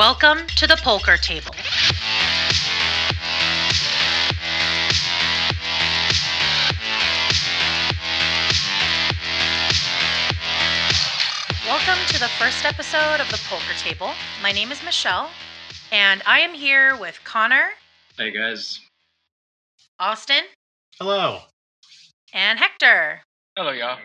Welcome 0.00 0.46
to 0.56 0.66
the 0.66 0.76
Polker 0.76 1.20
table. 1.20 1.50
Welcome 11.66 11.98
to 12.08 12.18
the 12.18 12.30
first 12.38 12.64
episode 12.64 13.20
of 13.20 13.28
the 13.30 13.36
Polker 13.44 13.78
table. 13.78 14.12
My 14.42 14.52
name 14.52 14.72
is 14.72 14.82
Michelle, 14.82 15.28
and 15.92 16.22
I 16.26 16.40
am 16.40 16.54
here 16.54 16.96
with 16.96 17.22
Connor, 17.24 17.68
Hey 18.16 18.30
guys. 18.30 18.80
Austin, 19.98 20.44
Hello. 20.98 21.40
and 22.32 22.58
Hector. 22.58 23.20
Hello, 23.54 23.72
y'all. 23.72 23.98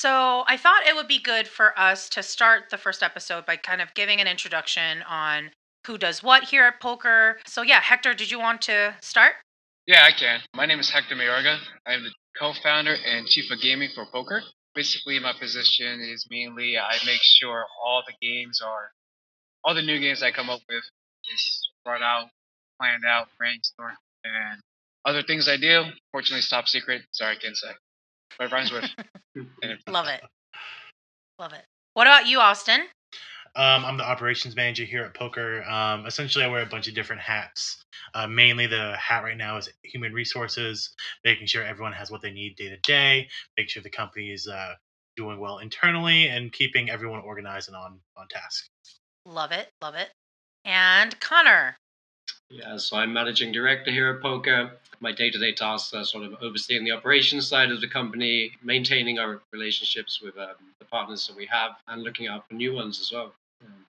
So, 0.00 0.44
I 0.46 0.56
thought 0.56 0.86
it 0.88 0.96
would 0.96 1.08
be 1.08 1.20
good 1.20 1.46
for 1.46 1.78
us 1.78 2.08
to 2.16 2.22
start 2.22 2.70
the 2.70 2.78
first 2.78 3.02
episode 3.02 3.44
by 3.44 3.56
kind 3.56 3.82
of 3.82 3.92
giving 3.92 4.18
an 4.18 4.26
introduction 4.26 5.02
on 5.02 5.50
who 5.86 5.98
does 5.98 6.22
what 6.22 6.44
here 6.44 6.64
at 6.64 6.80
Polker. 6.80 7.34
So, 7.44 7.60
yeah, 7.60 7.82
Hector, 7.82 8.14
did 8.14 8.30
you 8.30 8.38
want 8.38 8.62
to 8.62 8.94
start? 9.02 9.34
Yeah, 9.86 10.06
I 10.06 10.12
can. 10.18 10.40
My 10.54 10.64
name 10.64 10.80
is 10.80 10.88
Hector 10.88 11.14
Mayorga. 11.16 11.58
I 11.86 11.92
am 11.92 12.02
the 12.02 12.14
co-founder 12.38 12.94
and 12.94 13.26
chief 13.26 13.50
of 13.50 13.60
gaming 13.60 13.90
for 13.94 14.06
Polker. 14.06 14.40
Basically, 14.74 15.18
my 15.18 15.34
position 15.38 16.00
is 16.00 16.26
mainly 16.30 16.78
I 16.78 16.96
make 17.04 17.20
sure 17.22 17.66
all 17.84 18.02
the 18.06 18.14
games 18.26 18.62
are, 18.64 18.92
all 19.64 19.74
the 19.74 19.82
new 19.82 20.00
games 20.00 20.22
I 20.22 20.30
come 20.30 20.48
up 20.48 20.62
with 20.66 20.84
is 21.30 21.68
brought 21.84 22.00
out, 22.00 22.30
planned 22.80 23.04
out, 23.04 23.28
brainstormed, 23.38 23.96
and 24.24 24.62
other 25.04 25.22
things 25.22 25.46
I 25.46 25.58
do. 25.58 25.84
Fortunately, 26.10 26.38
it's 26.38 26.48
top 26.48 26.68
secret. 26.68 27.02
Sorry, 27.12 27.36
I 27.36 27.38
can't 27.38 27.54
say. 27.54 27.72
But 28.38 28.46
it 28.46 28.52
rhymes 28.52 28.72
with. 28.72 28.84
Love 29.88 30.08
it. 30.08 30.22
Love 31.38 31.52
it. 31.52 31.64
What 31.94 32.06
about 32.06 32.26
you, 32.26 32.40
Austin? 32.40 32.80
Um, 33.56 33.84
I'm 33.84 33.96
the 33.96 34.04
operations 34.04 34.54
manager 34.54 34.84
here 34.84 35.02
at 35.02 35.14
Polker. 35.14 35.68
Um, 35.68 36.06
essentially, 36.06 36.44
I 36.44 36.48
wear 36.48 36.62
a 36.62 36.66
bunch 36.66 36.86
of 36.86 36.94
different 36.94 37.20
hats. 37.20 37.82
Uh, 38.14 38.26
mainly, 38.26 38.66
the 38.66 38.96
hat 38.96 39.24
right 39.24 39.36
now 39.36 39.56
is 39.56 39.68
human 39.82 40.12
resources, 40.12 40.94
making 41.24 41.48
sure 41.48 41.64
everyone 41.64 41.92
has 41.92 42.10
what 42.10 42.22
they 42.22 42.30
need 42.30 42.54
day 42.56 42.68
to 42.68 42.76
day, 42.78 43.28
making 43.56 43.70
sure 43.70 43.82
the 43.82 43.90
company 43.90 44.30
is 44.30 44.46
uh, 44.46 44.74
doing 45.16 45.40
well 45.40 45.58
internally, 45.58 46.28
and 46.28 46.52
keeping 46.52 46.90
everyone 46.90 47.20
organized 47.20 47.68
and 47.68 47.76
on 47.76 47.98
on 48.16 48.28
task. 48.28 48.68
Love 49.26 49.50
it. 49.50 49.68
Love 49.82 49.96
it. 49.96 50.10
And 50.64 51.18
Connor. 51.18 51.76
Yeah, 52.50 52.76
so 52.78 52.96
I'm 52.96 53.12
managing 53.12 53.52
director 53.52 53.92
here 53.92 54.10
at 54.10 54.20
Polker. 54.20 54.72
My 54.98 55.12
day-to-day 55.12 55.52
tasks 55.52 55.94
are 55.94 56.04
sort 56.04 56.24
of 56.24 56.34
overseeing 56.42 56.84
the 56.84 56.90
operations 56.90 57.46
side 57.46 57.70
of 57.70 57.80
the 57.80 57.88
company, 57.88 58.52
maintaining 58.62 59.18
our 59.18 59.40
relationships 59.52 60.20
with 60.20 60.36
um, 60.36 60.56
the 60.80 60.84
partners 60.84 61.26
that 61.28 61.36
we 61.36 61.46
have, 61.46 61.72
and 61.86 62.02
looking 62.02 62.26
out 62.26 62.46
for 62.48 62.54
new 62.54 62.74
ones 62.74 63.00
as 63.00 63.12
well. 63.12 63.32
Um, 63.64 63.86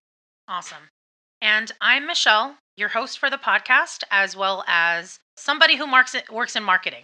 Awesome. 0.48 0.90
And 1.42 1.72
I'm 1.82 2.06
Michelle, 2.06 2.56
your 2.78 2.90
host 2.90 3.18
for 3.18 3.32
the 3.32 3.38
podcast, 3.38 4.04
as 4.12 4.36
well 4.36 4.64
as 4.68 5.20
somebody 5.38 5.76
who 5.76 5.88
marks 5.88 6.16
works 6.32 6.56
in 6.56 6.64
marketing. 6.64 7.04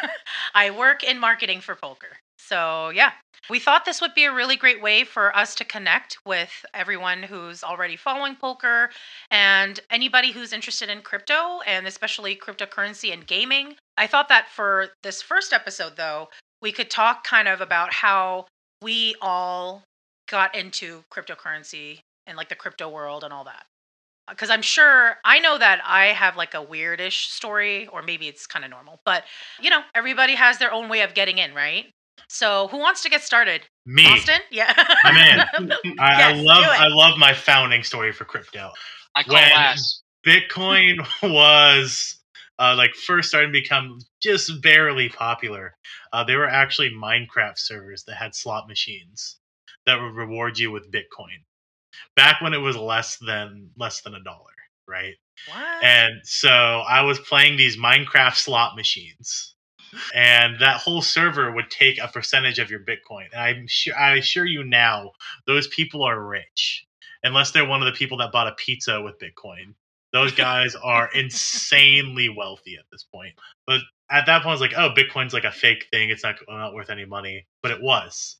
I 0.54 0.70
work 0.70 1.02
in 1.02 1.18
marketing 1.18 1.60
for 1.60 1.74
Polker. 1.74 2.21
So, 2.52 2.90
yeah, 2.90 3.12
we 3.48 3.58
thought 3.58 3.86
this 3.86 4.02
would 4.02 4.12
be 4.12 4.26
a 4.26 4.34
really 4.34 4.56
great 4.56 4.82
way 4.82 5.04
for 5.04 5.34
us 5.34 5.54
to 5.54 5.64
connect 5.64 6.18
with 6.26 6.66
everyone 6.74 7.22
who's 7.22 7.64
already 7.64 7.96
following 7.96 8.36
Polker 8.36 8.88
and 9.30 9.80
anybody 9.88 10.32
who's 10.32 10.52
interested 10.52 10.90
in 10.90 11.00
crypto 11.00 11.60
and 11.66 11.86
especially 11.86 12.36
cryptocurrency 12.36 13.10
and 13.10 13.26
gaming. 13.26 13.76
I 13.96 14.06
thought 14.06 14.28
that 14.28 14.48
for 14.48 14.88
this 15.02 15.22
first 15.22 15.54
episode, 15.54 15.96
though, 15.96 16.28
we 16.60 16.72
could 16.72 16.90
talk 16.90 17.24
kind 17.24 17.48
of 17.48 17.62
about 17.62 17.94
how 17.94 18.48
we 18.82 19.14
all 19.22 19.82
got 20.28 20.54
into 20.54 21.02
cryptocurrency 21.10 22.00
and 22.26 22.36
like 22.36 22.50
the 22.50 22.54
crypto 22.54 22.90
world 22.90 23.24
and 23.24 23.32
all 23.32 23.44
that. 23.44 23.64
Uh, 24.28 24.34
because 24.34 24.50
I'm 24.50 24.60
sure 24.60 25.16
I 25.24 25.38
know 25.38 25.56
that 25.56 25.80
I 25.86 26.08
have 26.08 26.36
like 26.36 26.52
a 26.52 26.62
weirdish 26.62 27.30
story, 27.30 27.86
or 27.86 28.02
maybe 28.02 28.28
it's 28.28 28.46
kind 28.46 28.62
of 28.62 28.70
normal, 28.70 29.00
but 29.06 29.24
you 29.58 29.70
know, 29.70 29.80
everybody 29.94 30.34
has 30.34 30.58
their 30.58 30.70
own 30.70 30.90
way 30.90 31.00
of 31.00 31.14
getting 31.14 31.38
in, 31.38 31.54
right? 31.54 31.86
So, 32.32 32.68
who 32.68 32.78
wants 32.78 33.02
to 33.02 33.10
get 33.10 33.22
started? 33.22 33.60
Me, 33.84 34.06
Austin? 34.06 34.40
Yeah. 34.50 34.72
I'm 35.04 35.16
in. 35.60 35.70
I, 35.98 36.30
I 36.30 36.32
love. 36.32 36.64
I 36.64 36.86
love 36.88 37.18
my 37.18 37.34
founding 37.34 37.82
story 37.82 38.10
for 38.10 38.24
crypto. 38.24 38.70
I 39.14 39.22
call 39.22 39.34
When- 39.34 39.50
last. 39.52 40.02
Bitcoin 40.26 41.06
was 41.22 42.18
uh, 42.58 42.74
like 42.74 42.94
first 42.94 43.28
starting 43.28 43.52
to 43.52 43.60
become 43.60 43.98
just 44.22 44.62
barely 44.62 45.10
popular. 45.10 45.74
Uh, 46.14 46.24
there 46.24 46.38
were 46.38 46.48
actually 46.48 46.90
Minecraft 46.90 47.58
servers 47.58 48.04
that 48.06 48.16
had 48.16 48.34
slot 48.34 48.66
machines 48.66 49.36
that 49.84 50.00
would 50.00 50.14
reward 50.14 50.58
you 50.58 50.70
with 50.70 50.90
Bitcoin. 50.90 51.36
Back 52.16 52.40
when 52.40 52.54
it 52.54 52.58
was 52.58 52.76
less 52.76 53.18
than 53.18 53.68
less 53.76 54.00
than 54.00 54.14
a 54.14 54.22
dollar, 54.22 54.54
right? 54.88 55.14
what? 55.52 55.84
And 55.84 56.14
so 56.24 56.48
I 56.48 57.02
was 57.02 57.18
playing 57.18 57.58
these 57.58 57.76
Minecraft 57.76 58.36
slot 58.36 58.74
machines. 58.74 59.51
And 60.14 60.58
that 60.60 60.76
whole 60.76 61.02
server 61.02 61.52
would 61.52 61.70
take 61.70 61.98
a 62.00 62.08
percentage 62.08 62.58
of 62.58 62.70
your 62.70 62.80
Bitcoin. 62.80 63.26
And 63.32 63.40
I'm 63.40 63.66
sure 63.68 63.96
I 63.96 64.16
assure 64.16 64.46
you 64.46 64.64
now, 64.64 65.12
those 65.46 65.68
people 65.68 66.02
are 66.02 66.20
rich. 66.20 66.86
Unless 67.22 67.52
they're 67.52 67.66
one 67.66 67.82
of 67.82 67.86
the 67.86 67.96
people 67.96 68.18
that 68.18 68.32
bought 68.32 68.48
a 68.48 68.54
pizza 68.56 69.00
with 69.00 69.18
Bitcoin. 69.18 69.74
Those 70.12 70.32
guys 70.32 70.74
are 70.74 71.08
insanely 71.14 72.28
wealthy 72.28 72.76
at 72.76 72.84
this 72.90 73.04
point. 73.04 73.34
But 73.66 73.80
at 74.10 74.26
that 74.26 74.42
point, 74.42 74.48
I 74.48 74.52
was 74.52 74.60
like, 74.60 74.74
oh, 74.76 74.90
Bitcoin's 74.94 75.32
like 75.32 75.44
a 75.44 75.52
fake 75.52 75.86
thing. 75.90 76.10
It's 76.10 76.24
not, 76.24 76.36
not 76.48 76.74
worth 76.74 76.90
any 76.90 77.04
money. 77.04 77.46
But 77.62 77.72
it 77.72 77.80
was. 77.80 78.36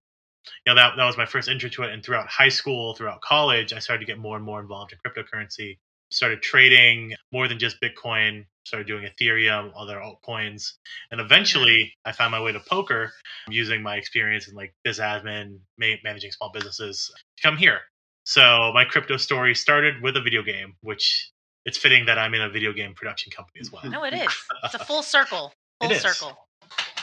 You 0.67 0.73
know, 0.73 0.75
that, 0.75 0.95
that 0.97 1.05
was 1.05 1.17
my 1.17 1.27
first 1.27 1.49
intro 1.49 1.71
to 1.71 1.83
it. 1.85 1.93
And 1.93 2.05
throughout 2.05 2.27
high 2.27 2.49
school, 2.49 2.95
throughout 2.95 3.21
college, 3.21 3.73
I 3.73 3.79
started 3.79 4.05
to 4.05 4.13
get 4.13 4.19
more 4.19 4.37
and 4.37 4.45
more 4.45 4.61
involved 4.61 4.93
in 4.93 4.99
cryptocurrency 4.99 5.79
started 6.13 6.43
trading 6.43 7.15
more 7.33 7.49
than 7.49 7.59
just 7.59 7.81
Bitcoin, 7.81 8.45
started 8.65 8.87
doing 8.87 9.07
Ethereum, 9.07 9.73
other 9.77 9.97
altcoins. 10.01 10.73
And 11.11 11.21
eventually 11.21 11.93
I 12.05 12.13
found 12.13 12.33
my 12.33 12.41
way 12.41 12.53
to 12.53 12.61
Polker 12.61 13.11
using 13.49 13.83
my 13.83 13.97
experience 13.97 14.49
in 14.49 14.55
like 14.55 14.75
biz 14.85 14.99
admin, 14.99 15.59
ma- 15.79 15.97
managing 16.05 16.31
small 16.31 16.51
businesses 16.53 17.11
to 17.37 17.43
come 17.43 17.57
here. 17.57 17.81
So 18.25 18.71
my 18.73 18.85
crypto 18.85 19.17
story 19.17 19.55
started 19.55 20.01
with 20.03 20.17
a 20.17 20.23
video 20.23 20.43
game, 20.43 20.75
which 20.83 21.31
it's 21.65 21.79
fitting 21.79 22.07
that 22.07 22.19
I'm 22.19 22.35
in 22.35 22.43
a 22.43 22.49
video 22.49 22.73
game 22.73 22.95
production 22.95 23.31
company 23.31 23.61
as 23.61 23.73
well. 23.73 23.83
no, 23.85 24.05
it 24.05 24.15
is. 24.15 24.33
It's 24.65 24.75
a 24.75 24.79
full 24.85 25.03
circle. 25.03 25.53
Full 25.81 25.91
is. 25.91 26.03
circle. 26.03 26.37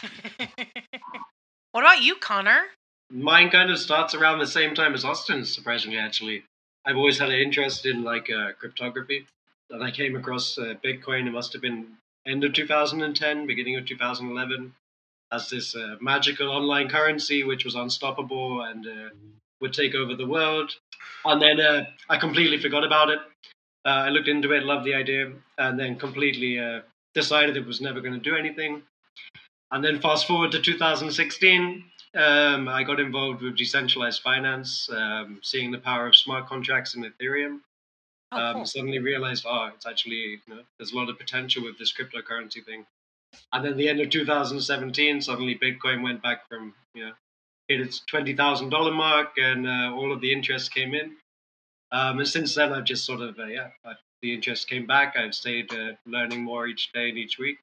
what 1.71 1.81
about 1.81 2.01
you, 2.01 2.15
Connor? 2.15 2.61
Mine 3.11 3.49
kind 3.49 3.71
of 3.71 3.79
starts 3.79 4.13
around 4.13 4.39
the 4.39 4.47
same 4.47 4.75
time 4.75 4.93
as 4.93 5.03
Austin's, 5.03 5.53
surprisingly, 5.53 5.97
actually. 5.97 6.43
I've 6.85 6.95
always 6.95 7.19
had 7.19 7.29
an 7.29 7.39
interest 7.39 7.85
in 7.85 8.03
like 8.03 8.29
uh, 8.29 8.53
cryptography. 8.57 9.25
And 9.69 9.84
I 9.84 9.91
came 9.91 10.16
across 10.16 10.57
uh, 10.57 10.75
Bitcoin, 10.84 11.28
it 11.28 11.31
must 11.31 11.53
have 11.53 11.62
been 11.62 11.88
end 12.25 12.44
of 12.44 12.53
2010, 12.53 13.47
beginning 13.47 13.78
of 13.78 13.85
2011, 13.85 14.74
as 15.31 15.50
this 15.50 15.75
uh, 15.75 15.96
magical 16.02 16.50
online 16.50 16.90
currency 16.90 17.44
which 17.44 17.66
was 17.66 17.75
unstoppable 17.75 18.62
and 18.62 18.88
uh, 18.88 19.09
would 19.62 19.74
take 19.74 19.96
over 19.96 20.16
the 20.16 20.28
world. 20.28 20.72
And 21.25 21.41
then 21.41 21.59
uh, 21.59 21.85
I 22.09 22.18
completely 22.18 22.59
forgot 22.59 22.84
about 22.84 23.09
it. 23.09 23.19
Uh, 23.85 23.90
I 23.90 24.09
looked 24.09 24.28
into 24.28 24.52
it, 24.52 24.63
loved 24.63 24.85
the 24.85 24.96
idea, 24.96 25.31
and 25.57 25.80
then 25.80 25.97
completely 25.97 26.59
uh, 26.59 26.81
decided 27.13 27.57
it 27.57 27.66
was 27.66 27.81
never 27.81 28.01
going 28.01 28.13
to 28.13 28.19
do 28.19 28.36
anything. 28.36 28.84
And 29.72 29.84
then 29.84 30.01
fast 30.01 30.28
forward 30.28 30.51
to 30.51 30.62
2016, 30.62 31.84
um, 32.16 32.68
I 32.68 32.84
got 32.84 33.00
involved 33.00 33.41
with 33.41 33.57
decentralized 33.57 34.22
finance, 34.22 34.90
um, 34.91 35.40
seeing 35.44 35.72
the 35.72 35.78
power 35.78 36.07
of 36.07 36.16
smart 36.16 36.47
contracts 36.47 36.96
in 36.96 37.03
Ethereum. 37.03 37.59
Oh, 38.31 38.38
um, 38.38 38.56
cool. 38.56 38.66
Suddenly 38.66 39.00
realized, 39.00 39.45
oh, 39.47 39.72
it's 39.73 39.85
actually, 39.85 40.41
you 40.47 40.56
know, 40.56 40.62
there's 40.78 40.91
a 40.91 40.95
lot 40.95 41.09
of 41.09 41.17
potential 41.17 41.63
with 41.63 41.78
this 41.78 41.94
cryptocurrency 41.94 42.63
thing. 42.63 42.85
And 43.53 43.66
then 43.66 43.78
the 43.78 43.90
end 43.90 44.01
of 44.01 44.09
2017, 44.09 45.21
suddenly 45.21 45.56
Bitcoin 45.56 46.03
went 46.03 46.21
back 46.21 46.48
from, 46.48 46.74
you 46.94 47.06
know, 47.06 47.12
hit 47.68 47.81
its 47.81 48.01
$20,000 48.12 48.95
mark 48.95 49.30
and 49.38 49.68
uh, 49.68 49.94
all 49.95 50.12
of 50.12 50.21
the 50.21 50.33
interest 50.33 50.74
came 50.74 50.94
in. 50.94 51.15
Um, 51.92 52.19
and 52.19 52.27
since 52.27 52.56
then, 52.56 52.74
I've 52.74 52.86
just 52.86 53.06
sort 53.06 53.21
of, 53.21 53.39
uh, 53.39 53.45
yeah, 53.45 53.69
I, 53.86 53.94
the 54.21 54.33
interest 54.33 54.68
came 54.68 54.86
back. 54.86 55.15
I've 55.18 55.33
stayed 55.33 55.74
uh, 55.74 55.94
learning 56.06 56.42
more 56.42 56.68
each 56.68 56.92
day 56.92 57.09
and 57.09 57.18
each 57.18 57.39
week. 57.39 57.59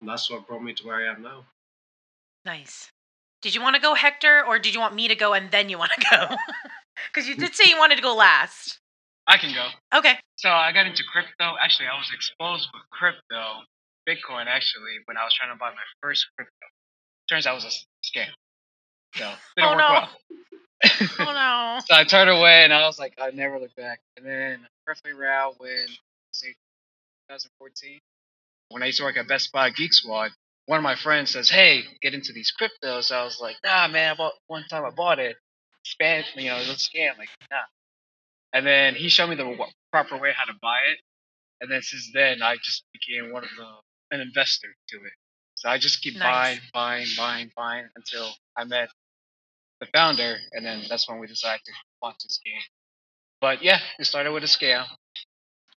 And 0.00 0.08
that's 0.08 0.30
what 0.30 0.46
brought 0.46 0.62
me 0.62 0.74
to 0.74 0.86
where 0.86 0.96
I 0.96 1.12
am 1.12 1.22
now. 1.22 1.44
Nice. 2.44 2.90
Did 3.42 3.54
you 3.54 3.60
want 3.60 3.76
to 3.76 3.82
go, 3.82 3.94
Hector, 3.94 4.44
or 4.44 4.58
did 4.58 4.74
you 4.74 4.80
want 4.80 4.94
me 4.94 5.06
to 5.08 5.14
go 5.14 5.32
and 5.32 5.50
then 5.50 5.68
you 5.68 5.78
want 5.78 5.92
to 5.98 6.06
go? 6.10 6.36
Because 7.12 7.28
you 7.28 7.36
did 7.36 7.54
say 7.54 7.64
you 7.68 7.78
wanted 7.78 7.94
to 7.94 8.02
go 8.02 8.14
last. 8.14 8.77
I 9.28 9.36
can 9.36 9.52
go. 9.54 9.68
Okay. 9.98 10.14
So 10.36 10.48
I 10.48 10.72
got 10.72 10.86
into 10.86 11.04
crypto. 11.04 11.54
Actually, 11.62 11.88
I 11.88 11.98
was 11.98 12.10
exposed 12.14 12.68
with 12.72 12.82
crypto, 12.90 13.62
Bitcoin, 14.08 14.46
actually, 14.48 14.96
when 15.04 15.16
I 15.18 15.24
was 15.24 15.34
trying 15.34 15.52
to 15.54 15.58
buy 15.58 15.68
my 15.70 15.86
first 16.02 16.26
crypto. 16.36 16.52
Turns 17.28 17.46
out 17.46 17.52
it 17.52 17.64
was 17.64 17.66
a 17.66 18.08
scam. 18.18 18.26
So, 19.16 19.30
didn't 19.56 19.70
Oh, 19.70 19.76
work 19.76 19.78
no. 19.80 19.92
well. 19.92 20.08
Oh 21.20 21.32
no. 21.32 21.80
So 21.86 21.94
I 21.94 22.04
turned 22.04 22.30
away 22.30 22.64
and 22.64 22.72
I 22.72 22.86
was 22.86 22.98
like, 22.98 23.14
I 23.20 23.30
never 23.30 23.58
looked 23.58 23.76
back. 23.76 24.00
And 24.16 24.24
then 24.26 24.66
roughly 24.86 25.12
around 25.12 25.54
when, 25.58 25.86
say, 26.32 26.48
2014, 27.30 27.98
when 28.70 28.82
I 28.82 28.86
used 28.86 28.98
to 28.98 29.04
work 29.04 29.16
at 29.16 29.28
Best 29.28 29.52
Buy 29.52 29.70
Geek 29.70 29.92
Squad, 29.92 30.30
one 30.66 30.78
of 30.78 30.82
my 30.82 30.94
friends 30.96 31.32
says, 31.32 31.50
Hey, 31.50 31.82
get 32.02 32.14
into 32.14 32.32
these 32.32 32.52
cryptos. 32.58 33.12
I 33.12 33.24
was 33.24 33.38
like, 33.40 33.56
Nah, 33.64 33.88
man, 33.88 34.12
I 34.12 34.14
bought, 34.16 34.34
one 34.46 34.64
time 34.70 34.84
I 34.84 34.90
bought 34.90 35.18
it. 35.18 35.36
Spam, 35.86 36.24
you 36.36 36.48
know, 36.50 36.56
it 36.56 36.68
was 36.68 36.70
a 36.70 36.72
scam. 36.98 37.16
Like, 37.18 37.28
nah. 37.50 37.58
And 38.54 38.66
then 38.66 38.94
he 38.96 39.08
showed 39.08 39.28
me 39.30 39.36
the 39.36 39.44
w- 39.44 39.72
proper 39.92 40.18
way 40.18 40.32
how 40.36 40.46
to 40.46 40.58
buy 40.62 40.78
it, 40.92 40.98
and 41.60 41.70
then 41.70 41.82
since 41.82 42.10
then 42.14 42.42
I 42.42 42.56
just 42.62 42.84
became 42.92 43.32
one 43.32 43.44
of 43.44 43.50
the 43.56 44.16
an 44.16 44.20
investor 44.22 44.68
to 44.90 44.96
it. 44.98 45.12
So 45.56 45.68
I 45.70 45.78
just 45.78 46.02
keep 46.02 46.14
Nice. 46.16 46.24
buying, 46.24 46.60
buying, 46.74 47.06
buying, 47.16 47.52
buying 47.56 47.88
until 47.96 48.30
I 48.56 48.64
met 48.64 48.90
the 49.80 49.86
founder, 49.94 50.36
and 50.52 50.64
then 50.66 50.84
that's 50.88 51.08
when 51.08 51.18
we 51.20 51.26
decided 51.28 51.60
to 51.66 51.72
launch 52.02 52.18
this 52.24 52.40
game. 52.44 52.62
But 53.40 53.62
yeah, 53.62 53.80
it 53.98 54.06
started 54.06 54.32
with 54.32 54.44
a 54.44 54.48
scam. 54.48 54.86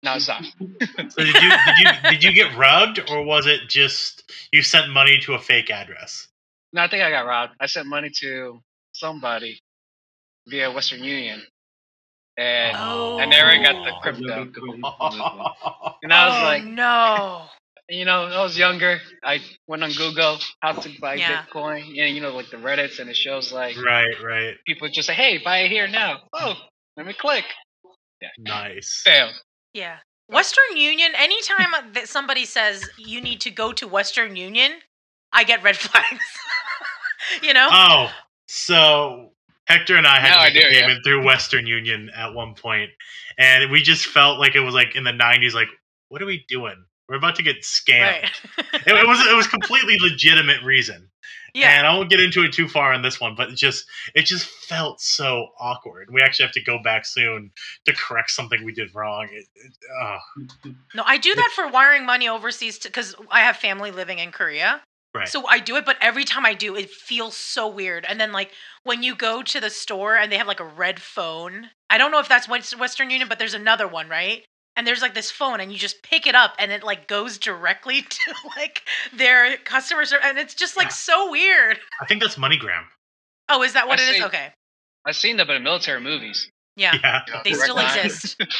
Now 0.03 0.15
it's 0.15 0.27
not. 0.27 0.43
So 1.09 1.23
did 1.23 1.39
you 1.41 1.53
did 1.63 1.77
you 1.77 1.87
did 2.07 2.23
you 2.23 2.33
get 2.33 2.57
robbed, 2.57 2.99
or 3.09 3.23
was 3.23 3.47
it 3.47 3.69
just 3.69 4.31
you 4.53 4.63
sent 4.63 4.89
money 4.91 5.19
to 5.19 5.33
a 5.35 5.39
fake 5.39 5.71
address? 5.71 6.27
No, 6.73 6.81
I 6.83 6.89
think 6.89 7.03
I 7.03 7.11
got 7.11 7.25
robbed. 7.27 7.53
I 7.59 7.67
sent 7.67 7.87
money 7.87 8.11
to 8.21 8.61
somebody 8.93 9.59
via 10.47 10.71
Western 10.71 11.03
Union, 11.03 11.43
and 12.37 12.75
Oh. 12.77 13.19
I 13.19 13.25
never 13.25 13.55
got 13.63 13.83
the 13.83 13.91
Oh. 13.93 13.99
crypto. 14.01 14.41
And 16.03 16.13
I 16.13 16.27
was 16.27 16.37
oh, 16.37 16.43
like, 16.43 16.63
no. 16.63 17.45
you 17.89 18.05
know, 18.05 18.23
I 18.25 18.41
was 18.41 18.57
younger. 18.57 18.99
I 19.23 19.39
went 19.67 19.83
on 19.83 19.91
Google 19.91 20.39
how 20.61 20.73
to 20.73 20.89
buy 20.99 21.15
Yeah. 21.15 21.43
Bitcoin, 21.43 21.81
and 21.99 22.15
you 22.15 22.21
know, 22.21 22.33
like 22.35 22.49
the 22.49 22.57
Reddits, 22.57 22.99
and 22.99 23.09
it 23.09 23.15
shows 23.15 23.51
like 23.51 23.75
right, 23.83 24.15
right. 24.23 24.55
people 24.65 24.87
just 24.89 25.07
say, 25.07 25.13
"Hey, 25.13 25.37
buy 25.43 25.59
it 25.59 25.71
here 25.71 25.87
now." 25.87 26.21
Oh, 26.33 26.55
let 26.97 27.05
me 27.05 27.13
click. 27.13 27.45
Yeah. 28.21 28.29
Nice. 28.37 29.01
Failed. 29.03 29.33
Yeah. 29.73 29.97
Western 30.29 30.77
Union, 30.77 31.11
anytime 31.15 31.71
that 31.93 32.07
somebody 32.07 32.45
says 32.45 32.89
you 32.97 33.19
need 33.21 33.41
to 33.41 33.51
go 33.51 33.73
to 33.73 33.87
Western 33.87 34.35
Union, 34.35 34.71
I 35.33 35.43
get 35.43 35.61
red 35.63 35.75
flags. 35.85 36.23
you 37.43 37.53
know? 37.53 37.67
Oh, 37.71 38.11
so 38.47 39.33
Hector 39.71 39.95
and 39.95 40.05
I 40.05 40.19
had 40.19 40.29
Now 40.29 40.35
to 40.35 40.41
I 40.41 40.45
make 40.47 40.55
a 40.55 40.59
do, 40.59 40.75
yeah. 40.75 40.81
payment 40.81 41.03
through 41.05 41.23
Western 41.23 41.65
Union 41.65 42.11
at 42.15 42.33
one 42.33 42.55
point, 42.55 42.91
and 43.37 43.71
we 43.71 43.81
just 43.81 44.05
felt 44.05 44.39
like 44.39 44.55
it 44.55 44.59
was 44.59 44.73
like 44.73 44.95
in 44.95 45.03
the 45.03 45.11
'90s. 45.11 45.53
Like, 45.53 45.69
what 46.09 46.21
are 46.21 46.25
we 46.25 46.45
doing? 46.49 46.75
We're 47.07 47.17
about 47.17 47.35
to 47.37 47.43
get 47.43 47.61
scammed. 47.61 48.23
right. 48.23 48.31
It, 48.73 48.95
it 48.95 49.07
was 49.07 49.19
it 49.27 49.35
was 49.35 49.47
completely 49.47 49.95
legitimate 50.01 50.63
reason, 50.63 51.09
yeah. 51.53 51.77
and 51.77 51.85
I 51.85 51.95
won't 51.95 52.09
get 52.09 52.19
into 52.19 52.43
it 52.43 52.51
too 52.51 52.67
far 52.67 52.93
on 52.93 53.03
this 53.03 53.21
one. 53.21 53.35
But 53.35 53.49
it 53.49 53.55
just 53.55 53.85
it 54.15 54.25
just 54.25 54.47
felt 54.47 54.99
so 55.01 55.47
awkward. 55.59 56.09
We 56.11 56.21
actually 56.21 56.45
have 56.45 56.53
to 56.53 56.63
go 56.63 56.79
back 56.81 57.05
soon 57.05 57.51
to 57.85 57.93
correct 57.93 58.31
something 58.31 58.65
we 58.65 58.73
did 58.73 58.95
wrong. 58.95 59.27
It, 59.31 59.45
it, 59.55 59.73
ugh. 60.01 60.73
No, 60.95 61.03
I 61.05 61.17
do 61.17 61.35
that 61.35 61.51
for 61.53 61.67
wiring 61.67 62.05
money 62.05 62.27
overseas 62.27 62.79
because 62.79 63.13
I 63.29 63.41
have 63.41 63.57
family 63.57 63.91
living 63.91 64.19
in 64.19 64.31
Korea. 64.31 64.81
Right. 65.13 65.27
So 65.27 65.45
I 65.45 65.59
do 65.59 65.75
it, 65.75 65.85
but 65.85 65.97
every 65.99 66.23
time 66.23 66.45
I 66.45 66.53
do, 66.53 66.75
it 66.75 66.89
feels 66.89 67.35
so 67.35 67.67
weird. 67.67 68.05
And 68.07 68.19
then, 68.19 68.31
like, 68.31 68.51
when 68.83 69.03
you 69.03 69.13
go 69.15 69.43
to 69.43 69.59
the 69.59 69.69
store 69.69 70.15
and 70.15 70.31
they 70.31 70.37
have 70.37 70.47
like 70.47 70.61
a 70.61 70.65
red 70.65 71.01
phone, 71.01 71.69
I 71.89 71.97
don't 71.97 72.11
know 72.11 72.19
if 72.19 72.29
that's 72.29 72.47
Western 72.47 73.09
Union, 73.09 73.27
but 73.27 73.37
there's 73.37 73.53
another 73.53 73.87
one, 73.87 74.07
right? 74.07 74.45
And 74.77 74.87
there's 74.87 75.01
like 75.01 75.13
this 75.13 75.29
phone, 75.29 75.59
and 75.59 75.69
you 75.69 75.77
just 75.77 76.01
pick 76.01 76.25
it 76.27 76.33
up, 76.33 76.53
and 76.57 76.71
it 76.71 76.81
like 76.81 77.09
goes 77.09 77.37
directly 77.37 78.01
to 78.09 78.33
like 78.55 78.83
their 79.13 79.57
customer 79.57 80.05
service, 80.05 80.25
and 80.29 80.37
it's 80.37 80.53
just 80.53 80.77
like 80.77 80.85
Yeah. 80.87 80.93
so 80.93 81.29
weird. 81.31 81.77
I 81.99 82.05
think 82.05 82.21
that's 82.21 82.35
MoneyGram. 82.35 82.83
Oh, 83.49 83.63
is 83.63 83.73
that 83.73 83.89
what 83.89 83.99
I 83.99 84.03
it 84.03 84.09
is? 84.11 84.15
see. 84.15 84.23
Okay, 84.23 84.47
I've 85.05 85.17
seen 85.17 85.35
that 85.37 85.49
in 85.49 85.61
military 85.63 85.99
movies. 85.99 86.49
yeah, 86.77 86.95
Yeah. 87.03 87.21
you 87.27 87.33
they 87.43 87.49
direct 87.49 87.63
still 87.63 87.75
line. 87.75 87.99
exist. 88.05 88.41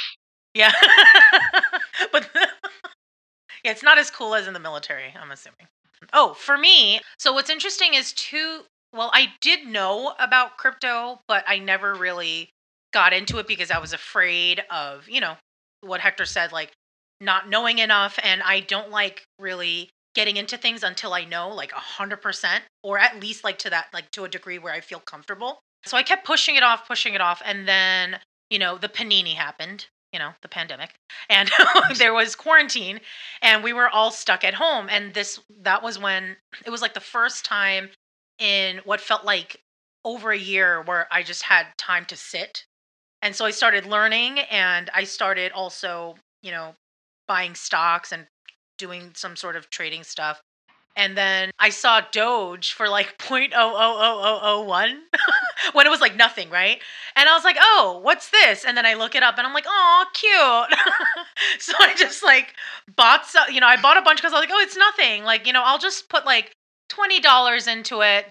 Yeah, 0.53 0.73
but 2.11 2.29
yeah, 3.63 3.71
it's 3.71 3.83
not 3.83 3.97
as 3.97 4.11
cool 4.11 4.35
as 4.35 4.47
in 4.47 4.53
the 4.53 4.59
military. 4.59 5.13
I'm 5.17 5.31
assuming. 5.31 5.67
Oh, 6.13 6.33
for 6.33 6.57
me, 6.57 6.99
so 7.17 7.31
what's 7.33 7.49
interesting 7.49 7.93
is 7.93 8.13
two. 8.13 8.61
Well, 8.93 9.11
I 9.13 9.33
did 9.39 9.65
know 9.65 10.13
about 10.19 10.57
crypto, 10.57 11.21
but 11.27 11.45
I 11.47 11.59
never 11.59 11.93
really 11.95 12.49
got 12.91 13.13
into 13.13 13.37
it 13.37 13.47
because 13.47 13.71
I 13.71 13.79
was 13.79 13.93
afraid 13.93 14.61
of, 14.69 15.07
you 15.07 15.21
know, 15.21 15.35
what 15.81 16.01
Hector 16.01 16.25
said, 16.25 16.51
like 16.51 16.73
not 17.21 17.47
knowing 17.49 17.79
enough, 17.79 18.19
and 18.21 18.41
I 18.43 18.59
don't 18.59 18.89
like 18.89 19.23
really 19.39 19.89
getting 20.13 20.35
into 20.35 20.57
things 20.57 20.83
until 20.83 21.13
I 21.13 21.23
know 21.23 21.49
like 21.49 21.71
a 21.71 21.75
hundred 21.75 22.21
percent, 22.21 22.63
or 22.83 22.99
at 22.99 23.21
least 23.21 23.43
like 23.43 23.57
to 23.59 23.69
that, 23.69 23.87
like 23.93 24.11
to 24.11 24.25
a 24.25 24.29
degree 24.29 24.59
where 24.59 24.73
I 24.73 24.81
feel 24.81 24.99
comfortable. 24.99 25.59
So 25.85 25.95
I 25.97 26.03
kept 26.03 26.25
pushing 26.25 26.55
it 26.55 26.63
off, 26.63 26.87
pushing 26.87 27.13
it 27.13 27.21
off, 27.21 27.41
and 27.45 27.67
then 27.67 28.19
you 28.49 28.59
know 28.59 28.77
the 28.77 28.89
panini 28.89 29.35
happened, 29.35 29.87
you 30.13 30.19
know, 30.19 30.31
the 30.41 30.49
pandemic, 30.49 30.91
and 31.29 31.49
there 31.97 32.13
was 32.13 32.35
quarantine, 32.35 32.99
and 33.41 33.63
we 33.63 33.73
were 33.73 33.89
all 33.89 34.11
stuck 34.11 34.43
at 34.43 34.53
home, 34.53 34.87
and 34.89 35.13
this 35.13 35.39
that 35.61 35.83
was 35.83 35.97
when 35.99 36.35
it 36.65 36.69
was 36.69 36.81
like 36.81 36.93
the 36.93 36.99
first 36.99 37.45
time 37.45 37.89
in 38.39 38.81
what 38.85 38.99
felt 38.99 39.23
like 39.23 39.61
over 40.03 40.31
a 40.31 40.37
year 40.37 40.81
where 40.81 41.07
I 41.11 41.23
just 41.23 41.43
had 41.43 41.67
time 41.77 42.05
to 42.05 42.15
sit. 42.15 42.65
And 43.21 43.35
so 43.35 43.45
I 43.45 43.51
started 43.51 43.85
learning 43.85 44.39
and 44.39 44.89
I 44.93 45.03
started 45.03 45.51
also, 45.51 46.15
you 46.41 46.51
know, 46.51 46.73
buying 47.27 47.53
stocks 47.53 48.11
and 48.11 48.25
doing 48.77 49.11
some 49.15 49.35
sort 49.35 49.55
of 49.55 49.69
trading 49.69 50.03
stuff. 50.03 50.41
And 50.95 51.17
then 51.17 51.51
I 51.59 51.69
saw 51.69 52.01
Doge 52.11 52.73
for 52.73 52.89
like 52.89 53.17
0.00001 53.19 54.93
when 55.73 55.85
it 55.85 55.89
was 55.89 56.01
like 56.01 56.15
nothing, 56.15 56.49
right? 56.49 56.79
And 57.15 57.29
I 57.29 57.33
was 57.33 57.43
like, 57.43 57.57
"Oh, 57.59 57.99
what's 58.03 58.29
this?" 58.29 58.65
And 58.65 58.77
then 58.77 58.85
I 58.85 58.93
look 58.95 59.15
it 59.15 59.23
up 59.23 59.37
and 59.37 59.45
I'm 59.47 59.53
like, 59.53 59.65
"Oh, 59.67 60.05
cute." 60.13 60.79
so 61.59 61.73
I 61.79 61.93
just 61.95 62.23
like 62.23 62.53
bought 62.95 63.25
some, 63.25 63.45
you 63.51 63.59
know, 63.59 63.67
I 63.67 63.81
bought 63.81 63.97
a 63.97 64.01
bunch 64.01 64.19
because 64.19 64.33
I 64.33 64.37
was 64.37 64.47
like, 64.47 64.53
"Oh, 64.53 64.61
it's 64.61 64.77
nothing." 64.77 65.23
Like, 65.23 65.47
you 65.47 65.53
know, 65.53 65.63
I'll 65.63 65.79
just 65.79 66.09
put 66.09 66.25
like 66.25 66.53
$20 66.89 67.67
into 67.71 68.01
it 68.01 68.25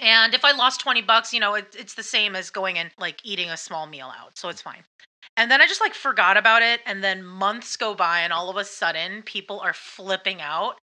and 0.00 0.34
if 0.34 0.44
I 0.44 0.52
lost 0.52 0.80
20 0.80 1.02
bucks, 1.02 1.32
you 1.32 1.40
know, 1.40 1.54
it, 1.54 1.74
it's 1.78 1.94
the 1.94 2.02
same 2.02 2.36
as 2.36 2.50
going 2.50 2.78
and 2.78 2.90
like 2.98 3.20
eating 3.24 3.50
a 3.50 3.56
small 3.56 3.86
meal 3.86 4.12
out. 4.16 4.38
So 4.38 4.48
it's 4.48 4.62
fine. 4.62 4.84
And 5.36 5.50
then 5.50 5.60
I 5.60 5.66
just 5.66 5.80
like 5.80 5.94
forgot 5.94 6.36
about 6.36 6.62
it. 6.62 6.80
And 6.86 7.02
then 7.02 7.24
months 7.24 7.76
go 7.76 7.94
by, 7.94 8.20
and 8.20 8.32
all 8.32 8.50
of 8.50 8.56
a 8.56 8.64
sudden, 8.64 9.22
people 9.22 9.60
are 9.60 9.72
flipping 9.72 10.40
out 10.40 10.76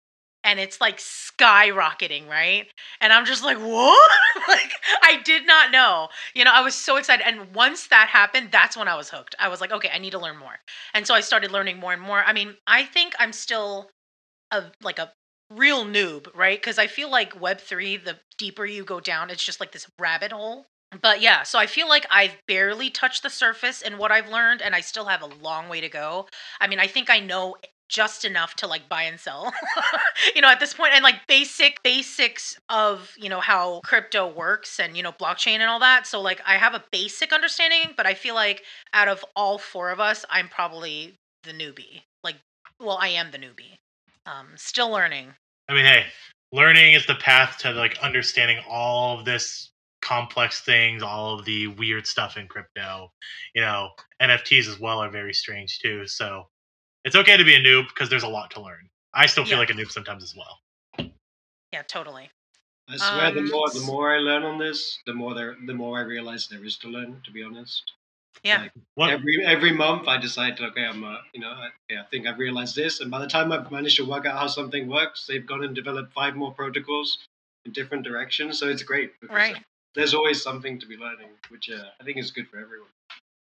and 0.44 0.60
it's 0.60 0.82
like 0.82 0.98
skyrocketing, 0.98 2.28
right? 2.28 2.68
And 3.00 3.14
I'm 3.14 3.26
just 3.26 3.44
like, 3.44 3.58
what? 3.58 4.12
like, 4.48 4.72
I 5.04 5.22
did 5.24 5.46
not 5.46 5.72
know. 5.72 6.10
You 6.34 6.44
know, 6.46 6.52
I 6.54 6.62
was 6.62 6.76
so 6.76 6.98
excited. 6.98 7.26
And 7.26 7.54
once 7.54 7.88
that 7.88 8.08
happened, 8.10 8.50
that's 8.52 8.76
when 8.76 8.88
I 8.88 8.96
was 8.96 9.10
hooked. 9.10 9.36
I 9.40 9.50
was 9.50 9.62
like, 9.62 9.72
okay, 9.72 9.90
I 9.94 10.00
need 10.00 10.12
to 10.12 10.20
learn 10.20 10.38
more. 10.38 10.60
And 10.94 11.06
so 11.06 11.14
I 11.14 11.22
started 11.22 11.52
learning 11.52 11.80
more 11.80 11.94
and 11.94 12.02
more. 12.02 12.24
I 12.24 12.34
mean, 12.34 12.56
I 12.66 12.84
think 12.84 13.14
I'm 13.20 13.34
still 13.34 13.90
a 14.52 14.64
like 14.82 15.00
a 15.00 15.14
real 15.52 15.86
noob, 15.86 16.28
right? 16.36 16.60
Because 16.60 16.80
I 16.80 16.88
feel 16.88 17.10
like 17.10 17.40
Web3, 17.40 18.04
the 18.04 18.18
deeper 18.38 18.66
you 18.66 18.84
go 18.84 19.00
down, 19.00 19.30
it's 19.30 19.44
just 19.44 19.60
like 19.60 19.72
this 19.72 19.90
rabbit 20.00 20.32
hole. 20.32 20.66
But 21.02 21.22
yeah, 21.22 21.44
so 21.44 21.58
I 21.58 21.68
feel 21.68 21.88
like 21.88 22.06
I've 22.12 22.36
barely 22.48 22.90
touched 22.90 23.24
the 23.24 23.30
surface 23.30 23.82
in 23.82 23.98
what 23.98 24.12
I've 24.12 24.28
learned, 24.28 24.62
and 24.62 24.76
I 24.76 24.82
still 24.82 25.06
have 25.06 25.22
a 25.22 25.28
long 25.42 25.70
way 25.70 25.80
to 25.80 25.88
go. 25.88 26.28
I 26.60 26.68
mean, 26.68 26.80
I 26.80 26.88
think 26.88 27.10
I 27.10 27.20
know 27.20 27.56
just 27.92 28.24
enough 28.24 28.56
to 28.56 28.68
like 28.68 28.88
buy 28.90 29.04
and 29.04 29.20
sell, 29.20 29.54
you 30.36 30.42
know, 30.42 30.48
at 30.48 30.60
this 30.60 30.74
point, 30.74 30.94
and 30.94 31.04
like 31.04 31.28
basic 31.28 31.84
basics 31.84 32.58
of, 32.70 33.14
you 33.18 33.30
know, 33.30 33.42
how 33.42 33.82
crypto 33.84 34.32
works 34.32 34.80
and, 34.80 34.96
you 34.96 35.04
know, 35.04 35.12
blockchain 35.12 35.60
and 35.60 35.70
all 35.70 35.80
that. 35.80 36.08
So, 36.08 36.22
like, 36.22 36.42
I 36.48 36.56
have 36.56 36.74
a 36.74 36.84
basic 36.92 37.34
understanding, 37.34 37.94
but 37.98 38.08
I 38.08 38.14
feel 38.14 38.34
like 38.34 38.64
out 38.94 39.10
of 39.10 39.24
all 39.36 39.58
four 39.58 39.92
of 39.92 40.00
us, 40.00 40.26
I'm 40.30 40.48
probably 40.48 41.14
the 41.44 41.52
newbie. 41.52 42.02
Like, 42.24 42.38
well, 42.80 42.98
I 43.00 43.10
am 43.10 43.32
the 43.32 43.38
newbie. 43.38 43.78
Um, 44.26 44.48
still 44.56 44.90
learning. 44.90 45.34
I 45.68 45.74
mean, 45.74 45.86
hey, 45.86 46.06
learning 46.54 46.94
is 46.94 47.06
the 47.06 47.16
path 47.16 47.58
to 47.60 47.72
like 47.72 47.98
understanding 48.00 48.60
all 48.70 49.20
of 49.20 49.26
this 49.26 49.70
complex 50.02 50.62
things, 50.62 51.04
all 51.04 51.38
of 51.38 51.46
the 51.46 51.68
weird 51.68 52.08
stuff 52.08 52.38
in 52.38 52.48
crypto. 52.48 53.12
You 53.54 53.62
know, 53.62 53.90
NFTs 54.22 54.70
as 54.70 54.80
well 54.80 55.00
are 55.00 55.12
very 55.12 55.34
strange 55.34 55.80
too. 55.80 56.08
So 56.08 56.48
it's 57.06 57.16
okay 57.16 57.38
to 57.38 57.44
be 57.44 57.56
a 57.56 57.60
noob 57.60 57.88
because 57.90 58.10
there's 58.10 58.24
a 58.24 58.28
lot 58.30 58.52
to 58.52 58.62
learn. 58.62 58.90
I 59.14 59.26
still 59.26 59.44
feel 59.44 59.54
Yeah. 59.54 59.60
like 59.60 59.70
a 59.70 59.74
noob 59.74 59.92
sometimes 59.92 60.24
as 60.24 60.36
well. 60.36 60.60
Yeah, 61.74 61.84
totally. 61.84 62.30
I 62.90 62.98
swear, 62.98 63.32
the 63.32 63.40
Um, 63.40 63.50
more 63.50 63.70
the 63.70 63.80
more 63.82 64.14
I 64.16 64.20
learn 64.20 64.44
on 64.44 64.58
this, 64.60 65.00
the 65.06 65.14
more 65.14 65.34
there, 65.34 65.56
the 65.66 65.74
more 65.74 65.98
I 66.00 66.02
realize 66.02 66.48
there 66.48 66.64
is 66.66 66.78
to 66.80 66.90
learn. 66.90 67.22
To 67.24 67.32
be 67.32 67.44
honest, 67.44 67.94
Yeah. 68.44 68.68
Like, 68.98 69.12
every 69.12 69.46
every 69.46 69.72
month 69.72 70.08
I 70.08 70.18
decide, 70.18 70.60
okay, 70.60 70.86
I'm, 70.86 71.04
uh, 71.04 71.22
you 71.34 71.40
know, 71.40 71.52
I, 71.52 71.70
yeah, 71.90 72.02
I 72.02 72.06
think 72.06 72.28
I've 72.28 72.40
realized 72.40 72.76
this, 72.76 73.00
and 73.00 73.10
by 73.12 73.20
the 73.20 73.28
time 73.28 73.52
I've 73.52 73.72
managed 73.72 73.98
to 73.98 74.06
work 74.06 74.26
out 74.26 74.38
how 74.38 74.48
something 74.48 74.88
works, 74.88 75.26
they've 75.28 75.46
gone 75.46 75.64
and 75.64 75.74
developed 75.76 76.12
five 76.14 76.36
more 76.36 76.52
protocols 76.54 77.20
in 77.66 77.72
different 77.72 78.04
directions. 78.04 78.60
So 78.60 78.68
it's 78.68 78.84
great. 78.84 79.14
because, 79.22 79.36
Right. 79.36 79.56
uh, 79.58 79.60
There's 79.94 80.14
always 80.14 80.42
something 80.42 80.80
to 80.80 80.86
be 80.86 80.98
learning, 80.98 81.30
which 81.50 81.70
uh, 81.70 81.92
I 82.00 82.04
think 82.04 82.18
is 82.18 82.32
good 82.32 82.48
for 82.50 82.58
everyone. 82.60 82.90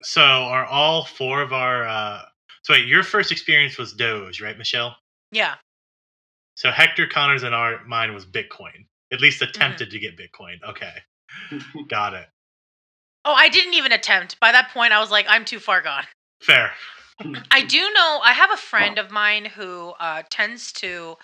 So 0.03 0.21
are 0.23 0.65
all 0.65 1.05
four 1.05 1.41
of 1.41 1.53
our? 1.53 1.87
uh 1.87 2.25
So 2.67 2.73
wait, 2.73 2.85
your 2.85 3.01
first 3.01 3.31
experience 3.31 3.77
was 3.77 3.93
Doge, 3.93 4.41
right, 4.41 4.57
Michelle? 4.57 4.93
Yeah. 5.31 5.55
So 6.55 6.69
Hector 6.69 7.07
Connors 7.07 7.43
and 7.43 7.55
our 7.55 7.81
mine 7.85 8.13
was 8.13 8.25
Bitcoin. 8.25 8.87
At 9.13 9.21
least 9.21 9.41
Mm-hmm. 9.41 9.51
attempted 9.51 9.89
to 9.91 9.99
get 9.99 10.17
Bitcoin. 10.17 10.61
Okay, 10.67 10.91
got 11.89 12.13
it. 12.13 12.25
Oh, 13.23 13.33
I 13.33 13.47
didn't 13.47 13.75
even 13.75 13.93
attempt. 13.93 14.37
By 14.41 14.51
that 14.51 14.71
point, 14.73 14.91
I 14.91 14.99
was 14.99 15.09
like, 15.11 15.25
I'm 15.29 15.45
too 15.45 15.59
far 15.59 15.81
gone. 15.81 16.03
Fair. 16.41 16.71
I 17.51 17.63
do 17.63 17.77
know, 17.77 18.19
I 18.21 18.33
have 18.33 18.51
a 18.51 18.57
friend 18.57 18.97
of 18.97 19.11
mine 19.11 19.45
who 19.45 19.93
uh, 19.97 20.23
tends 20.29 20.73
to 20.73 21.15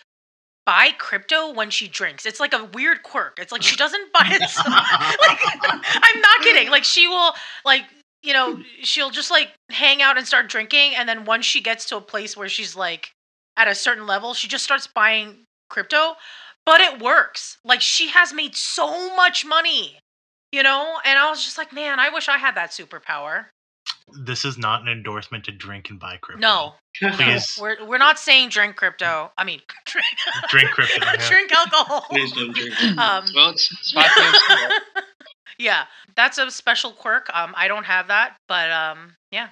buy 0.65 0.91
crypto 0.97 1.51
when 1.53 1.69
she 1.69 1.89
drinks. 1.89 2.25
It's 2.25 2.39
like 2.39 2.53
a 2.53 2.63
weird 2.73 3.03
quirk. 3.03 3.37
It's 3.37 3.51
like 3.51 3.63
she 3.63 3.75
doesn't 3.75 4.13
buy 4.13 4.29
it. 4.31 4.49
so- 4.49 4.63
like, 4.69 5.39
I'm 5.93 6.21
not 6.21 6.39
kidding. 6.41 6.69
Like, 6.71 6.85
she 6.85 7.05
will, 7.09 7.33
like, 7.65 7.83
you 8.23 8.33
know, 8.33 8.59
she'll 8.81 9.11
just 9.11 9.29
like 9.29 9.49
hang 9.69 10.01
out 10.01 10.17
and 10.17 10.25
start 10.25 10.47
drinking. 10.47 10.95
And 10.95 11.07
then 11.07 11.25
once 11.25 11.45
she 11.45 11.61
gets 11.61 11.85
to 11.89 11.97
a 11.97 12.01
place 12.01 12.35
where 12.35 12.49
she's 12.49 12.75
like 12.75 13.11
at 13.57 13.67
a 13.67 13.75
certain 13.75 14.07
level, 14.07 14.33
she 14.33 14.47
just 14.47 14.63
starts 14.63 14.87
buying 14.87 15.45
crypto. 15.69 16.13
But 16.65 16.79
it 16.79 17.01
works. 17.01 17.57
Like 17.65 17.81
she 17.81 18.09
has 18.09 18.33
made 18.33 18.55
so 18.55 19.13
much 19.15 19.45
money, 19.45 19.99
you 20.51 20.63
know? 20.63 20.97
And 21.03 21.19
I 21.19 21.29
was 21.29 21.43
just 21.43 21.57
like, 21.57 21.73
man, 21.73 21.99
I 21.99 22.09
wish 22.09 22.29
I 22.29 22.37
had 22.37 22.55
that 22.55 22.71
superpower. 22.71 23.47
This 24.25 24.45
is 24.45 24.57
not 24.57 24.81
an 24.81 24.87
endorsement 24.87 25.43
to 25.45 25.51
drink 25.51 25.89
and 25.89 25.99
buy 25.99 26.17
crypto. 26.17 26.41
No, 26.41 26.73
Please 26.99 27.57
we're, 27.61 27.85
we're 27.85 27.97
not 27.97 28.19
saying 28.19 28.49
drink 28.49 28.75
crypto. 28.75 29.31
I 29.37 29.43
mean, 29.43 29.61
drink, 29.85 30.05
drink 30.49 30.69
crypto. 30.69 31.01
yeah. 31.05 31.27
drink 31.27 31.51
alcohol. 31.51 32.05
Please 32.09 32.31
don't 32.31 32.55
drink. 32.55 32.81
Um, 32.97 33.25
Well, 33.35 33.49
it's, 33.49 33.71
it's 33.71 33.91
5 33.91 34.09
p.m. 34.15 34.33
school. 34.33 35.03
Yeah, 35.59 35.85
that's 36.15 36.37
a 36.37 36.49
special 36.51 36.91
quirk. 36.91 37.29
Um, 37.33 37.53
I 37.55 37.67
don't 37.67 37.85
have 37.85 38.07
that, 38.07 38.35
but 38.47 38.71
um, 38.71 39.15
yeah, 39.31 39.49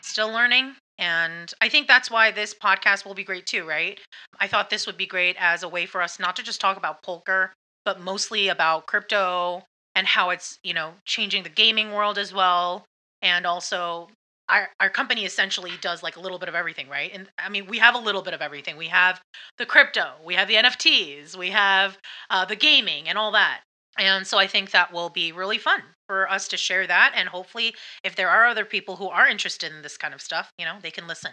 still 0.00 0.30
learning. 0.30 0.74
And 0.98 1.52
I 1.60 1.68
think 1.68 1.88
that's 1.88 2.10
why 2.10 2.30
this 2.30 2.54
podcast 2.54 3.04
will 3.04 3.14
be 3.14 3.24
great 3.24 3.46
too, 3.46 3.66
right? 3.66 3.98
I 4.40 4.46
thought 4.46 4.70
this 4.70 4.86
would 4.86 4.96
be 4.96 5.06
great 5.06 5.36
as 5.38 5.62
a 5.62 5.68
way 5.68 5.86
for 5.86 6.02
us 6.02 6.18
not 6.20 6.36
to 6.36 6.42
just 6.42 6.60
talk 6.60 6.76
about 6.76 7.02
Polker, 7.02 7.50
but 7.84 8.00
mostly 8.00 8.48
about 8.48 8.86
crypto 8.86 9.64
and 9.94 10.06
how 10.06 10.30
it's, 10.30 10.58
you 10.62 10.74
know, 10.74 10.92
changing 11.06 11.42
the 11.42 11.48
gaming 11.48 11.92
world 11.92 12.18
as 12.18 12.32
well. 12.32 12.84
And 13.20 13.46
also 13.46 14.10
our, 14.48 14.68
our 14.80 14.90
company 14.90 15.24
essentially 15.24 15.72
does 15.80 16.02
like 16.02 16.16
a 16.16 16.20
little 16.20 16.38
bit 16.38 16.48
of 16.48 16.54
everything, 16.54 16.88
right? 16.88 17.10
And 17.12 17.28
I 17.38 17.48
mean, 17.48 17.66
we 17.66 17.78
have 17.78 17.94
a 17.94 17.98
little 17.98 18.22
bit 18.22 18.34
of 18.34 18.42
everything. 18.42 18.76
We 18.76 18.88
have 18.88 19.20
the 19.58 19.66
crypto, 19.66 20.12
we 20.24 20.34
have 20.34 20.48
the 20.48 20.56
NFTs, 20.56 21.36
we 21.36 21.50
have 21.50 21.98
uh, 22.30 22.44
the 22.44 22.56
gaming 22.56 23.08
and 23.08 23.16
all 23.18 23.32
that. 23.32 23.60
And 23.98 24.26
so 24.26 24.38
I 24.38 24.46
think 24.46 24.70
that 24.70 24.92
will 24.92 25.10
be 25.10 25.32
really 25.32 25.58
fun 25.58 25.82
for 26.06 26.30
us 26.30 26.48
to 26.48 26.56
share 26.56 26.86
that. 26.86 27.12
And 27.14 27.28
hopefully, 27.28 27.74
if 28.04 28.16
there 28.16 28.30
are 28.30 28.46
other 28.46 28.64
people 28.64 28.96
who 28.96 29.08
are 29.08 29.28
interested 29.28 29.72
in 29.72 29.82
this 29.82 29.96
kind 29.96 30.14
of 30.14 30.20
stuff, 30.22 30.50
you 30.58 30.64
know, 30.64 30.78
they 30.80 30.90
can 30.90 31.06
listen 31.06 31.32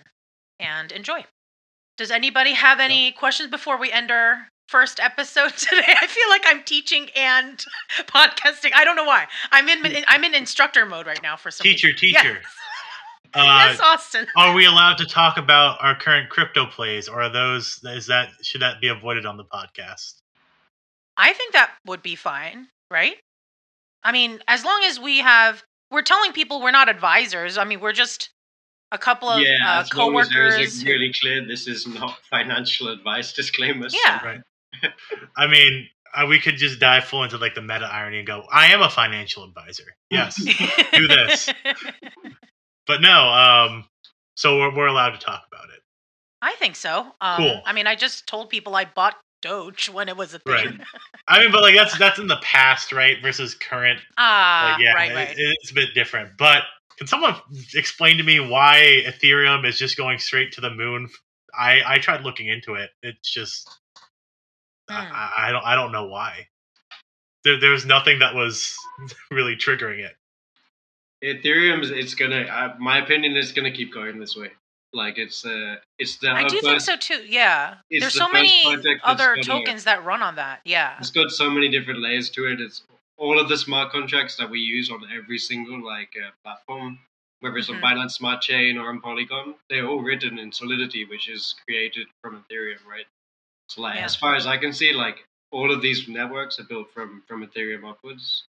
and 0.60 0.92
enjoy. 0.92 1.26
Does 1.98 2.12
anybody 2.12 2.54
have 2.54 2.80
any 2.80 3.12
questions 3.12 3.50
before 3.50 3.78
we 3.78 3.92
end 3.92 4.12
our 4.12 4.48
first 4.68 5.00
episode 5.00 5.54
today? 5.58 5.94
I 6.02 6.08
feel 6.08 6.30
like 6.30 6.44
I'm 6.46 6.64
teaching 6.64 7.10
and 7.16 7.64
podcasting. 8.08 8.72
I 8.74 8.84
don't 8.84 8.96
know 8.96 9.06
why. 9.06 9.28
I'm 9.52 9.68
in 9.70 10.04
I'm 10.08 10.24
in 10.24 10.34
instructor 10.34 10.86
mode 10.86 11.08
right 11.08 11.22
now 11.24 11.36
for 11.38 11.52
some 11.52 11.64
Teacher, 11.64 11.88
reason. 11.88 12.00
teacher. 12.00 12.34
Yes, 12.42 12.46
Uh, 13.36 13.68
yes 13.70 13.80
Austin. 13.80 14.26
Are 14.36 14.56
we 14.56 14.66
allowed 14.66 14.98
to 14.98 15.06
talk 15.06 15.38
about 15.38 15.78
our 15.82 15.96
current 15.96 16.30
crypto 16.30 16.66
plays, 16.66 17.08
or 17.08 17.22
are 17.22 17.30
those 17.30 17.80
is 17.84 18.08
that 18.08 18.30
should 18.42 18.62
that 18.64 18.82
be 18.82 18.88
avoided 18.88 19.28
on 19.28 19.38
the 19.38 19.44
podcast? 19.44 20.16
I 21.20 21.34
think 21.34 21.54
that 21.54 21.72
would 21.86 22.02
be 22.02 22.16
fine, 22.16 22.70
right? 22.90 23.18
I 24.04 24.14
mean, 24.14 24.40
as 24.48 24.64
long 24.64 24.82
as 24.86 25.00
we 25.00 25.20
have, 25.20 25.62
we're 25.92 26.02
telling 26.02 26.32
people 26.32 26.62
we're 26.62 26.72
not 26.72 26.88
advisors. 26.88 27.58
I 27.58 27.66
mean, 27.66 27.82
we're 27.82 27.92
just 27.92 28.30
a 28.94 28.98
couple 28.98 29.28
of 29.30 29.42
yeah, 29.42 29.78
uh, 29.78 29.82
as 29.82 29.94
long 29.94 30.18
as 30.18 30.30
there 30.30 30.50
coworkers. 30.50 30.82
a 30.82 30.86
really 30.86 31.14
clear 31.22 31.46
this 31.46 31.68
is 31.68 31.86
not 31.86 32.18
financial 32.30 32.88
advice 32.88 33.34
disclaimers. 33.34 33.94
Yeah. 34.06 34.24
Right. 34.26 34.42
I 35.36 35.48
mean, 35.48 35.90
uh, 36.16 36.26
we 36.26 36.40
could 36.40 36.56
just 36.56 36.80
dive 36.80 37.04
full 37.04 37.24
into 37.24 37.38
like 37.38 37.54
the 37.54 37.62
meta 37.62 37.86
irony 37.92 38.20
and 38.20 38.28
go, 38.28 38.46
"I 38.52 38.68
am 38.68 38.82
a 38.82 38.90
financial 38.90 39.44
advisor." 39.44 39.96
Yes, 40.10 40.36
do 40.94 41.08
this. 41.08 41.50
but 42.88 43.02
no. 43.02 43.30
Um, 43.30 43.86
so 44.36 44.58
we're 44.58 44.74
we're 44.76 44.88
allowed 44.88 45.12
to 45.12 45.20
talk 45.20 45.44
about 45.52 45.66
it. 45.66 45.82
I 46.42 46.56
think 46.56 46.78
so. 46.78 47.08
Um, 47.20 47.38
Cool. 47.38 47.62
I 47.66 47.74
mean, 47.74 47.88
I 47.88 47.96
just 47.96 48.26
told 48.26 48.50
people 48.50 48.76
I 48.76 48.86
bought 48.86 49.18
Doge 49.42 49.90
when 49.90 50.10
it 50.10 50.18
was 50.18 50.34
a 50.34 50.40
thing. 50.40 50.54
Right. 50.54 50.80
I 51.28 51.40
mean, 51.40 51.52
but 51.52 51.62
like 51.62 51.76
that's 51.76 51.98
that's 51.98 52.20
in 52.20 52.28
the 52.28 52.40
past, 52.42 52.92
right? 52.92 53.18
Versus 53.22 53.56
current. 53.56 54.00
ah, 54.18 54.74
Like, 54.78 54.84
yeah, 54.84 54.94
right, 54.94 55.30
it- 55.32 55.38
it's 55.62 55.72
a 55.72 55.74
bit 55.74 55.94
different. 55.94 56.38
But 56.38 56.64
can 56.98 57.08
someone 57.08 57.36
explain 57.74 58.18
to 58.18 58.24
me 58.24 58.40
why 58.40 59.04
Ethereum 59.06 59.66
is 59.66 59.78
just 59.80 59.96
going 59.98 60.20
straight 60.20 60.52
to 60.54 60.62
the 60.62 60.70
moon? 60.72 61.10
I 61.58 61.82
I 61.86 61.98
tried 62.00 62.22
looking 62.24 62.48
into 62.48 62.74
it. 62.76 62.90
It's 63.02 63.32
just 63.34 63.70
Hmm. 64.90 64.96
I, 65.14 65.34
I 65.48 65.52
don't 65.52 65.66
I 65.66 65.76
don't 65.76 65.92
know 65.92 66.08
why. 66.08 66.48
There 67.44 67.60
there's 67.60 67.86
nothing 67.86 68.20
that 68.20 68.36
was 68.36 68.76
really 69.32 69.56
triggering 69.56 70.00
it. 70.00 70.16
Ethereum's 71.24 71.92
it's 71.92 72.16
gonna. 72.16 72.42
Uh, 72.42 72.76
my 72.80 72.98
opinion 73.00 73.36
is 73.38 73.52
gonna 73.52 73.72
keep 73.72 73.94
going 73.94 74.20
this 74.20 74.36
way. 74.36 74.50
Like 74.92 75.18
it's 75.20 75.46
uh, 75.46 75.76
it's 76.00 76.18
the 76.18 76.32
I 76.32 76.48
do 76.48 76.60
think 76.62 76.82
so 76.82 76.96
too. 76.98 77.22
Yeah, 77.28 77.76
there's 77.92 78.06
the 78.06 78.10
so 78.12 78.30
many 78.30 78.52
other 79.04 79.38
tokens 79.38 79.84
that 79.84 80.04
run 80.04 80.24
on 80.24 80.36
that. 80.36 80.62
Yeah, 80.66 80.96
It's 81.00 81.12
got 81.12 81.30
so 81.30 81.50
many 81.50 81.70
different 81.70 82.02
layers 82.02 82.30
to 82.32 82.46
it. 82.48 82.60
It's 82.60 82.82
all 83.18 83.40
of 83.40 83.50
the 83.50 83.58
smart 83.58 83.92
contracts 83.92 84.38
that 84.38 84.50
we 84.50 84.60
use 84.60 84.90
on 84.90 85.04
every 85.16 85.38
single 85.38 85.86
like 85.86 86.14
uh, 86.18 86.32
platform, 86.44 87.00
whether 87.42 87.58
it's 87.58 87.70
Mhm. 87.70 87.76
on 87.76 87.82
Binance 87.82 88.12
Smart 88.14 88.42
Chain 88.42 88.78
or 88.80 88.90
on 88.90 89.00
Polygon. 89.00 89.56
They're 89.70 89.86
all 89.88 90.02
written 90.02 90.40
in 90.40 90.52
Solidity, 90.52 91.06
which 91.06 91.30
is 91.30 91.54
created 91.66 92.08
from 92.24 92.44
Ethereum, 92.44 92.84
right? 92.86 93.06
So 93.68 93.82
like 93.84 93.98
Yeah. 93.98 94.06
as 94.06 94.16
far 94.16 94.34
as 94.36 94.48
I 94.48 94.58
can 94.58 94.74
see, 94.74 94.92
like 94.94 95.24
all 95.52 95.72
of 95.72 95.84
these 95.84 96.08
networks 96.08 96.60
are 96.60 96.64
built 96.64 96.92
from 96.94 97.22
from 97.28 97.46
Ethereum 97.46 97.88
upwards. 97.88 98.46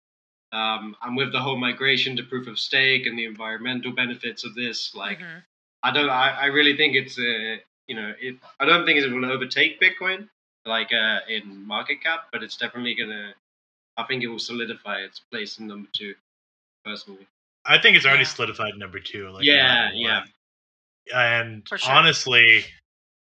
Um, 0.52 0.96
and 1.00 1.16
with 1.16 1.32
the 1.32 1.40
whole 1.40 1.56
migration 1.56 2.14
to 2.16 2.22
proof 2.22 2.46
of 2.46 2.58
stake 2.58 3.06
and 3.06 3.18
the 3.18 3.24
environmental 3.24 3.92
benefits 3.92 4.44
of 4.44 4.54
this, 4.54 4.94
like 4.94 5.18
Mhm. 5.20 5.42
I 5.86 5.92
don't. 5.92 6.10
I, 6.10 6.30
I 6.42 6.46
really 6.46 6.76
think 6.76 6.96
it's 6.96 7.16
uh, 7.16 7.56
you 7.86 7.94
know, 7.94 8.12
it, 8.20 8.34
I 8.58 8.64
don't 8.64 8.84
think 8.84 8.98
it 8.98 9.08
will 9.12 9.24
overtake 9.24 9.80
Bitcoin 9.80 10.28
like 10.64 10.90
uh, 10.92 11.20
in 11.28 11.64
market 11.64 12.02
cap, 12.02 12.26
but 12.32 12.42
it's 12.42 12.56
definitely 12.56 12.96
gonna. 12.96 13.34
I 13.96 14.02
think 14.04 14.24
it 14.24 14.26
will 14.26 14.40
solidify 14.40 14.98
its 14.98 15.20
place 15.30 15.58
in 15.58 15.68
number 15.68 15.88
two, 15.92 16.14
personally. 16.84 17.26
I 17.64 17.78
think 17.78 17.96
it's 17.96 18.04
already 18.04 18.24
Yeah. 18.24 18.28
solidified 18.28 18.76
number 18.76 18.98
two. 18.98 19.30
Like 19.30 19.44
Yeah, 19.44 19.90
no 19.92 19.98
yeah. 19.98 20.24
And 21.14 21.62
sure. 21.68 21.78
honestly, 21.88 22.64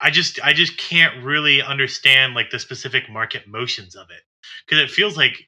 I 0.01 0.09
just 0.09 0.39
I 0.43 0.53
just 0.53 0.75
can't 0.77 1.23
really 1.23 1.61
understand 1.61 2.33
like 2.33 2.49
the 2.49 2.57
specific 2.57 3.11
market 3.11 3.47
motions 3.47 3.95
of 3.95 4.09
it 4.09 4.23
because 4.65 4.83
it 4.83 4.89
feels 4.89 5.15
like 5.15 5.47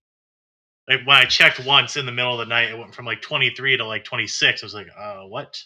like 0.88 1.00
when 1.06 1.18
I 1.18 1.26
checked 1.26 1.66
once 1.66 1.98
in 1.98 2.06
the 2.06 2.12
middle 2.12 2.34
of 2.34 2.40
the 2.40 2.46
night, 2.54 2.70
it 2.70 2.78
went 2.78 2.94
from 2.94 3.06
like 3.06 3.22
23 3.24 3.78
to 3.78 3.86
like 3.88 4.04
26. 4.04 4.62
I 4.62 4.66
was 4.66 4.74
like, 4.76 4.88
uh, 4.96 5.22
what? 5.22 5.60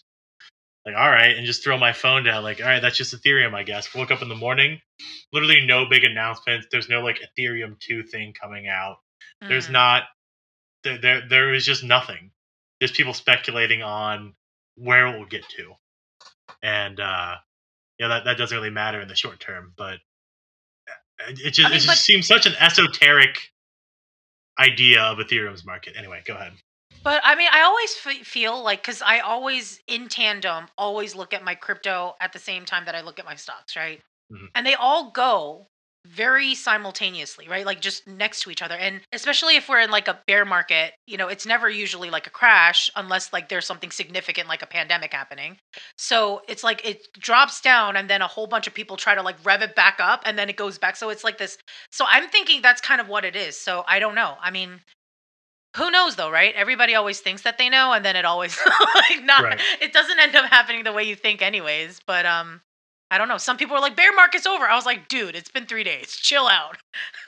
Like, 0.86 0.96
all 0.96 1.10
right, 1.10 1.36
and 1.36 1.46
just 1.48 1.63
throw 1.63 1.77
my 1.80 1.94
phone 1.94 2.24
down. 2.24 2.44
Like, 2.44 2.60
all 2.62 2.68
right, 2.68 2.80
that's 2.82 2.98
just 2.98 3.13
Ethereum, 3.15 3.56
I 3.56 3.63
guess. 3.63 3.94
Woke 3.96 4.12
up 4.12 4.22
in 4.22 4.30
the 4.30 4.36
morning, 4.36 4.80
literally 5.34 5.65
no 5.65 5.86
big 5.88 6.04
announcements. 6.04 6.68
There's 6.72 6.89
no 6.89 7.01
like 7.01 7.20
Ethereum 7.39 7.80
2 7.80 8.04
thing 8.04 8.34
coming 8.39 8.68
out. 8.68 8.98
There's 9.42 9.68
Mhm. 9.68 9.72
not 9.72 10.04
there, 10.84 10.98
there 11.00 11.27
there 11.27 11.54
is 11.54 11.65
just 11.65 11.84
nothing. 11.84 12.32
There's 12.80 12.92
people 12.92 13.13
speculating 13.13 13.82
on 13.82 14.36
where 14.75 15.08
it 15.08 15.18
will 15.18 15.25
get 15.25 15.48
to. 15.58 15.74
And 16.62 17.00
uh 17.00 17.36
yeah, 18.00 18.10
that, 18.10 18.25
that 18.25 18.38
doesn't 18.38 18.56
really 18.56 18.70
matter 18.70 19.01
in 19.01 19.08
the 19.08 19.15
short 19.15 19.39
term, 19.39 19.74
but 19.77 20.00
it 21.30 21.39
it 21.39 21.51
just 21.51 21.65
I 21.68 21.70
mean, 21.70 21.77
it 21.77 21.80
just 21.80 21.88
but- 21.88 21.98
seems 21.98 22.27
such 22.27 22.46
an 22.46 22.54
esoteric 22.60 23.38
idea 24.60 25.01
of 25.01 25.18
Ethereum's 25.18 25.65
market. 25.65 25.96
Anyway, 25.98 26.22
go 26.25 26.36
ahead. 26.36 26.54
But 27.06 27.22
I 27.24 27.36
mean, 27.36 27.50
I 27.54 27.62
always 27.62 27.96
f- 28.06 28.28
feel 28.28 28.64
like 28.64 28.82
because 28.82 29.02
I 29.04 29.20
always 29.20 29.80
in 29.88 30.10
tandem 30.10 30.68
always 30.78 31.16
look 31.16 31.34
at 31.36 31.44
my 31.44 31.56
crypto 31.56 32.16
at 32.20 32.34
the 32.34 32.40
same 32.40 32.66
time 32.66 32.86
that 32.86 32.96
I 32.96 33.02
look 33.02 33.20
at 33.20 33.26
my 33.26 33.36
stocks, 33.36 33.78
right? 33.78 34.02
Mhm. 34.34 34.50
And 34.56 34.68
they 34.68 34.74
all 34.76 35.12
go 35.12 35.70
very 36.08 36.56
simultaneously, 36.56 37.48
right? 37.48 37.66
Like 37.66 37.82
just 37.82 38.08
next 38.08 38.42
to 38.42 38.52
each 38.52 38.62
other. 38.64 38.76
And 38.76 39.02
especially 39.14 39.56
if 39.56 39.70
we're 39.70 39.82
in 39.82 39.92
like 39.92 40.08
a 40.08 40.22
bear 40.28 40.46
market, 40.46 40.94
you 41.08 41.18
know, 41.18 41.28
it's 41.30 41.46
never 41.48 41.70
usually 41.70 42.12
like 42.12 42.28
a 42.28 42.32
crash 42.32 42.92
unless 42.96 43.34
like 43.34 43.50
there's 43.50 43.66
something 43.66 43.92
significant 43.92 44.48
like 44.50 44.64
a 44.64 44.68
pandemic 44.68 45.14
happening. 45.14 45.60
So 45.98 46.44
it's 46.48 46.64
like 46.64 46.86
it 46.86 47.08
drops 47.20 47.62
down 47.62 47.98
and 47.98 48.10
then 48.10 48.22
a 48.24 48.28
whole 48.28 48.48
bunch 48.48 48.68
of 48.68 48.74
people 48.76 48.98
try 48.98 49.16
to 49.16 49.24
like 49.24 49.38
rev 49.46 49.62
it 49.64 49.76
back 49.76 49.98
up 50.00 50.24
and 50.26 50.38
then 50.40 50.50
it 50.50 50.58
goes 50.58 50.78
back. 50.80 50.96
So 50.96 51.10
it's 51.10 51.24
like 51.24 51.38
this. 51.40 51.58
So 51.92 52.06
I'm 52.08 52.30
thinking 52.30 52.62
that's 52.64 52.82
kind 52.82 53.02
of 53.02 53.08
what 53.10 53.26
it 53.26 53.36
is. 53.36 53.58
So 53.60 53.84
I 53.88 54.00
don't 54.00 54.16
know. 54.16 54.38
I 54.42 54.52
mean, 54.52 54.82
who 55.75 55.91
knows 55.91 56.15
though, 56.15 56.29
right? 56.32 56.53
Everybody 56.55 56.96
always 56.96 57.20
thinks 57.20 57.41
that 57.44 57.58
they 57.58 57.70
know 57.70 57.94
and 57.94 58.03
then 58.05 58.15
it 58.15 58.25
always 58.25 58.58
like 58.96 59.24
not 59.24 59.44
Right. 59.44 59.62
it 59.82 59.94
doesn't 59.94 60.20
end 60.20 60.36
up 60.36 60.46
happening 60.46 60.84
the 60.84 60.94
way 60.94 61.03
you 61.03 61.15
think 61.15 61.41
anyways. 61.41 62.01
But 62.05 62.25
um 62.25 62.62
I 63.12 63.17
don't 63.17 63.27
know. 63.27 63.38
Some 63.38 63.58
people 63.58 63.75
are 63.75 63.82
like 63.82 63.96
bear 63.96 64.13
market's 64.15 64.46
over. 64.48 64.65
I 64.65 64.75
was 64.75 64.86
like, 64.86 65.08
dude, 65.08 65.36
it's 65.36 65.50
been 65.51 65.65
3 65.65 65.84
days. 65.84 66.15
Chill 66.15 66.48
out. 66.48 66.77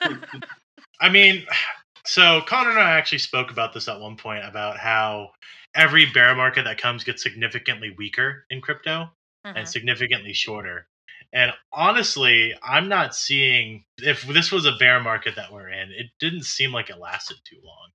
I 1.00 1.08
mean, 1.08 1.46
so 2.06 2.40
Connor 2.46 2.70
and 2.70 2.78
I 2.80 2.92
actually 2.96 3.18
spoke 3.18 3.50
about 3.50 3.72
this 3.74 3.88
at 3.88 4.00
one 4.00 4.16
point 4.16 4.44
about 4.44 4.78
how 4.78 5.30
every 5.74 6.06
bear 6.06 6.34
market 6.34 6.64
that 6.64 6.78
comes 6.78 7.04
gets 7.04 7.22
significantly 7.22 7.94
weaker 7.96 8.44
in 8.50 8.60
crypto. 8.60 9.10
Mhm. 9.46 9.52
and 9.56 9.68
significantly 9.68 10.32
shorter. 10.34 10.88
And 11.32 11.52
honestly, 11.72 12.54
I'm 12.62 12.88
not 12.88 13.14
seeing 13.14 13.84
if 13.98 14.22
this 14.22 14.50
was 14.50 14.66
a 14.66 14.72
bear 14.80 15.00
market 15.00 15.36
that 15.36 15.52
we're 15.52 15.68
in, 15.68 15.90
it 15.92 16.06
didn't 16.18 16.42
seem 16.44 16.72
like 16.72 16.90
it 16.90 16.98
lasted 16.98 17.36
too 17.44 17.60
long. 17.62 17.90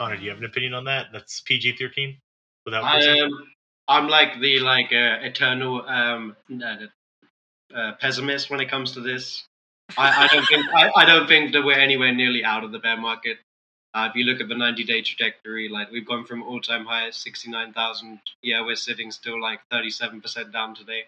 Connor, 0.00 0.16
do 0.16 0.24
you 0.24 0.30
have 0.30 0.38
an 0.38 0.46
opinion 0.46 0.72
on 0.72 0.84
that? 0.84 1.08
That's 1.12 1.42
PG 1.42 1.76
thirteen 1.76 2.16
without 2.64 2.84
I'm 2.84 3.30
I'm 3.86 4.08
like 4.08 4.40
the 4.40 4.60
like 4.60 4.92
uh, 4.92 5.18
eternal 5.20 5.86
um, 5.86 6.34
uh, 6.50 7.76
uh, 7.76 7.92
pessimist 8.00 8.48
when 8.48 8.60
it 8.60 8.70
comes 8.70 8.92
to 8.92 9.00
this. 9.00 9.44
I, 9.98 10.24
I 10.24 10.26
don't 10.28 10.46
think 10.46 10.64
I, 10.74 10.90
I 10.96 11.04
don't 11.04 11.28
think 11.28 11.52
that 11.52 11.62
we're 11.62 11.78
anywhere 11.78 12.14
nearly 12.14 12.42
out 12.42 12.64
of 12.64 12.72
the 12.72 12.78
bear 12.78 12.96
market. 12.96 13.40
Uh, 13.92 14.08
if 14.08 14.16
you 14.16 14.24
look 14.24 14.40
at 14.40 14.48
the 14.48 14.54
90 14.54 14.84
day 14.84 15.02
trajectory, 15.02 15.68
like 15.68 15.90
we've 15.90 16.06
gone 16.06 16.24
from 16.24 16.44
all 16.44 16.62
time 16.62 16.86
high 16.86 17.08
at 17.08 17.14
69,000. 17.14 18.20
Yeah, 18.40 18.64
we're 18.64 18.76
sitting 18.76 19.10
still 19.10 19.38
like 19.38 19.60
37% 19.70 20.50
down 20.50 20.74
today. 20.74 21.02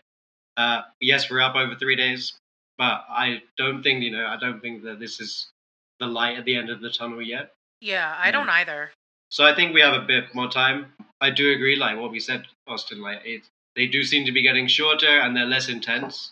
Uh, 0.59 0.83
yes, 1.01 1.31
we're 1.31 1.41
up 1.41 1.55
over 1.55 1.77
three 1.77 1.97
days, 1.97 2.35
but 2.77 3.05
I 3.09 3.43
don't 3.57 3.83
think, 3.83 4.03
you 4.03 4.11
know, 4.11 4.27
I 4.27 4.37
don't 4.37 4.61
think 4.61 4.83
that 4.83 5.01
this 5.01 5.19
is 5.19 5.49
the 5.99 6.07
light 6.07 6.37
at 6.37 6.45
the 6.45 6.57
end 6.57 6.69
of 6.69 6.83
the 6.83 6.91
tunnel 6.91 7.23
yet. 7.23 7.53
Yeah, 7.83 8.15
I 8.17 8.31
don't 8.31 8.49
either. 8.49 8.93
So 9.29 9.45
I 9.45 9.55
think 9.57 9.75
we 9.75 9.81
have 9.81 9.95
a 9.95 10.07
bit 10.07 10.35
more 10.35 10.49
time. 10.49 10.93
I 11.21 11.31
do 11.31 11.51
agree, 11.53 11.75
like 11.75 11.99
what 11.99 12.13
we 12.13 12.21
said, 12.21 12.45
Austin, 12.69 13.03
like 13.03 13.23
it, 13.25 13.43
they 13.75 13.89
do 13.89 14.05
seem 14.05 14.25
to 14.27 14.33
be 14.33 14.43
getting 14.43 14.69
shorter 14.69 15.09
and 15.09 15.37
they're 15.37 15.47
less 15.47 15.69
intense. 15.69 16.31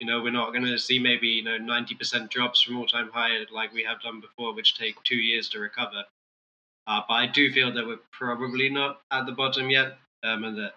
You 0.00 0.08
know, 0.08 0.20
we're 0.22 0.32
not 0.32 0.50
going 0.50 0.64
to 0.64 0.78
see 0.78 0.98
maybe 0.98 1.28
you 1.28 1.44
know 1.44 1.56
ninety 1.56 1.94
percent 1.94 2.30
drops 2.30 2.62
from 2.62 2.78
all 2.78 2.86
time 2.86 3.10
high 3.12 3.44
like 3.52 3.72
we 3.72 3.84
have 3.84 4.00
done 4.02 4.20
before, 4.20 4.52
which 4.54 4.76
take 4.76 5.00
two 5.04 5.16
years 5.16 5.48
to 5.50 5.60
recover. 5.60 6.04
Uh, 6.88 7.02
but 7.06 7.14
I 7.14 7.26
do 7.26 7.52
feel 7.52 7.72
that 7.74 7.86
we're 7.86 8.00
probably 8.10 8.68
not 8.68 9.00
at 9.12 9.26
the 9.26 9.32
bottom 9.32 9.70
yet, 9.70 9.98
um, 10.24 10.42
and 10.42 10.58
that 10.58 10.72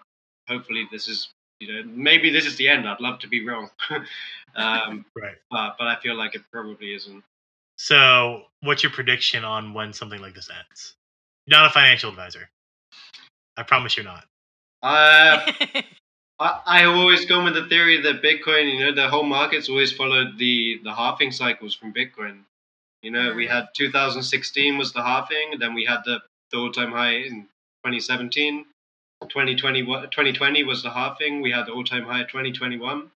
hopefully 0.48 0.86
this 0.92 1.08
is 1.08 1.30
you 1.58 1.72
know 1.72 1.82
maybe 1.92 2.30
this 2.30 2.46
is 2.46 2.56
the 2.56 2.68
end. 2.68 2.88
I'd 2.88 3.00
love 3.00 3.18
to 3.20 3.28
be 3.28 3.44
wrong, 3.44 3.70
um, 4.54 5.04
Right. 5.16 5.36
but 5.50 5.76
but 5.78 5.88
I 5.88 5.96
feel 6.00 6.14
like 6.16 6.36
it 6.36 6.42
probably 6.52 6.94
isn't. 6.94 7.24
So, 7.82 8.42
what's 8.60 8.84
your 8.84 8.92
prediction 8.92 9.42
on 9.42 9.74
when 9.74 9.92
something 9.92 10.22
like 10.22 10.36
this 10.36 10.48
ends? 10.56 10.94
Not 11.48 11.66
a 11.66 11.70
financial 11.70 12.10
advisor. 12.10 12.48
I 13.56 13.64
promise 13.64 13.96
you're 13.96 14.06
not. 14.06 14.24
Uh, 14.84 15.50
I, 16.38 16.60
I 16.64 16.78
have 16.82 16.94
always 16.94 17.26
gone 17.26 17.44
with 17.44 17.54
the 17.54 17.66
theory 17.66 18.00
that 18.00 18.22
Bitcoin, 18.22 18.72
you 18.72 18.84
know, 18.84 18.94
the 18.94 19.08
whole 19.08 19.24
market's 19.24 19.68
always 19.68 19.90
followed 19.90 20.38
the, 20.38 20.78
the 20.84 20.94
halving 20.94 21.32
cycles 21.32 21.74
from 21.74 21.92
Bitcoin. 21.92 22.44
You 23.02 23.10
know, 23.10 23.34
we 23.34 23.48
had 23.48 23.66
2016 23.76 24.78
was 24.78 24.92
the 24.92 25.02
halving, 25.02 25.58
then 25.58 25.74
we 25.74 25.84
had 25.84 26.02
the, 26.04 26.20
the 26.52 26.58
all 26.58 26.70
time 26.70 26.92
high 26.92 27.14
in 27.14 27.48
2017. 27.84 28.64
2020, 29.22 29.82
2020 29.82 30.62
was 30.62 30.84
the 30.84 30.90
halving, 30.90 31.40
we 31.40 31.50
had 31.50 31.66
the 31.66 31.72
all 31.72 31.82
time 31.82 32.04
high 32.04 32.22
2021. 32.22 33.10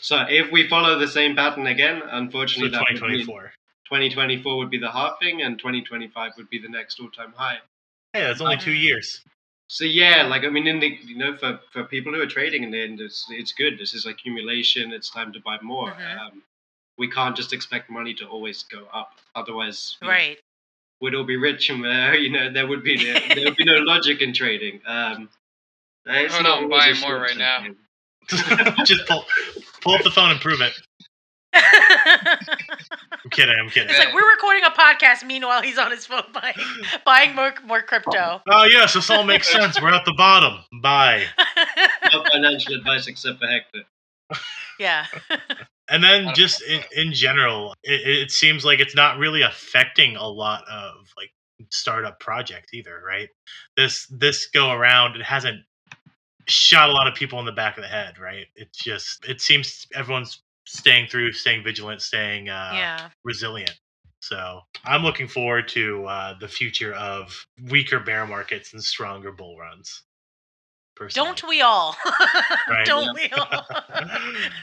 So 0.00 0.24
if 0.26 0.50
we 0.50 0.66
follow 0.66 0.98
the 0.98 1.08
same 1.08 1.36
pattern 1.36 1.66
again, 1.66 2.00
So, 2.00 2.08
unfortunately, 2.10 2.70
that 2.70 2.86
would 2.90 3.02
mean 3.02 3.26
2024. 3.26 3.52
2024 3.88 4.56
would 4.58 4.70
be 4.70 4.78
the 4.78 4.90
halving 4.90 5.42
and 5.42 5.58
2025 5.58 6.32
would 6.36 6.50
be 6.50 6.58
the 6.58 6.68
next 6.68 7.00
all 7.00 7.10
time 7.10 7.32
high. 7.36 7.58
Yeah, 8.14 8.28
that's 8.28 8.40
only 8.40 8.56
two 8.58 8.72
Mhm. 8.72 8.82
years. 8.82 9.22
So 9.68 9.84
yeah, 9.84 10.22
like 10.24 10.44
I 10.44 10.48
mean, 10.48 10.66
in 10.66 10.78
the 10.80 10.88
you 11.04 11.16
know, 11.16 11.36
for, 11.36 11.60
for 11.72 11.84
people 11.84 12.12
who 12.12 12.20
are 12.20 12.26
trading 12.26 12.62
in 12.62 12.70
the 12.70 12.80
end, 12.80 13.00
it's 13.00 13.26
it's 13.30 13.52
good. 13.52 13.78
This 13.78 13.94
is 13.94 14.06
accumulation. 14.06 14.92
It's 14.92 15.10
time 15.10 15.32
to 15.32 15.40
buy 15.40 15.58
more. 15.62 15.92
Mhm. 15.92 16.18
Um, 16.20 16.42
we 16.96 17.08
can't 17.10 17.36
just 17.36 17.52
expect 17.52 17.90
money 17.90 18.12
to 18.14 18.26
always 18.26 18.62
go 18.64 18.86
up. 18.92 19.12
Otherwise, 19.34 19.96
you 20.00 20.06
know, 20.08 20.12
right. 20.12 20.38
we'd 21.00 21.14
all 21.14 21.24
be 21.24 21.36
rich, 21.36 21.70
and 21.70 21.84
uh, 21.86 22.12
you 22.18 22.30
know 22.30 22.50
there 22.50 22.66
would 22.66 22.82
be 22.82 22.96
there 23.34 23.44
would 23.44 23.56
be 23.56 23.64
no 23.64 23.74
logic 23.76 24.20
in 24.22 24.32
trading. 24.32 24.80
Um, 24.86 25.28
it's 26.06 26.34
Oh, 26.34 26.40
not 26.40 26.42
no, 26.42 26.56
I'm 26.56 26.72
always 26.72 26.84
buying 26.84 27.00
more 27.00 27.20
right 27.20 27.30
short-term 27.36 27.76
now. 28.30 28.84
Just 28.84 29.06
pull, 29.06 29.24
pull 29.82 29.94
up 29.94 30.02
the 30.02 30.10
phone 30.10 30.30
and 30.30 30.40
prove 30.40 30.60
it. 30.60 30.72
I'm 33.24 33.30
kidding. 33.30 33.54
I'm 33.60 33.68
kidding. 33.68 33.90
It's 33.90 33.98
like 33.98 34.14
we're 34.14 34.30
recording 34.30 34.62
a 34.64 34.70
podcast. 34.70 35.24
Meanwhile, 35.26 35.62
he's 35.62 35.78
on 35.78 35.90
his 35.90 36.06
phone 36.06 36.22
buying 36.32 36.54
buying 37.04 37.34
more 37.34 37.54
more 37.64 37.82
crypto. 37.82 38.40
Oh 38.48 38.64
yes, 38.64 38.94
this 38.94 39.10
all 39.10 39.24
makes 39.24 39.50
sense. 39.50 39.80
We're 39.80 39.92
at 39.92 40.04
the 40.04 40.14
bottom. 40.16 40.60
Bye. 40.82 41.24
No 42.10 42.24
financial 42.32 42.72
advice 42.74 43.06
except 43.06 43.38
for 43.38 43.46
Hector. 43.46 43.82
yeah. 44.78 45.06
And 45.90 46.04
then 46.04 46.34
just 46.34 46.60
in, 46.62 46.82
in 46.94 47.12
general, 47.14 47.74
it, 47.82 48.06
it 48.06 48.30
seems 48.30 48.62
like 48.62 48.78
it's 48.78 48.94
not 48.94 49.16
really 49.16 49.40
affecting 49.40 50.16
a 50.16 50.26
lot 50.28 50.62
of 50.70 50.96
like 51.16 51.30
startup 51.70 52.20
projects 52.20 52.74
either, 52.74 53.00
right? 53.06 53.30
This 53.76 54.06
this 54.10 54.48
go 54.48 54.70
around, 54.70 55.16
it 55.16 55.22
hasn't 55.22 55.62
shot 56.46 56.90
a 56.90 56.92
lot 56.92 57.06
of 57.06 57.14
people 57.14 57.38
in 57.40 57.46
the 57.46 57.52
back 57.52 57.78
of 57.78 57.82
the 57.82 57.88
head, 57.88 58.18
right? 58.18 58.46
It's 58.54 58.78
just 58.78 59.26
it 59.26 59.40
seems 59.40 59.86
everyone's 59.94 60.42
staying 60.68 61.08
through, 61.08 61.32
staying 61.32 61.64
vigilant, 61.64 62.02
staying 62.02 62.48
uh, 62.48 62.70
yeah. 62.74 63.08
resilient. 63.24 63.74
So 64.20 64.60
I'm 64.84 65.02
looking 65.02 65.28
forward 65.28 65.68
to 65.68 66.04
uh, 66.06 66.38
the 66.38 66.48
future 66.48 66.92
of 66.94 67.46
weaker 67.70 68.00
bear 68.00 68.26
markets 68.26 68.72
and 68.72 68.82
stronger 68.82 69.32
bull 69.32 69.56
runs. 69.58 70.02
Personally. 70.96 71.26
Don't 71.26 71.48
we 71.48 71.62
all? 71.62 71.96
Right. 72.68 72.84
Don't 72.84 73.14
we 73.14 73.30
all? 73.30 73.46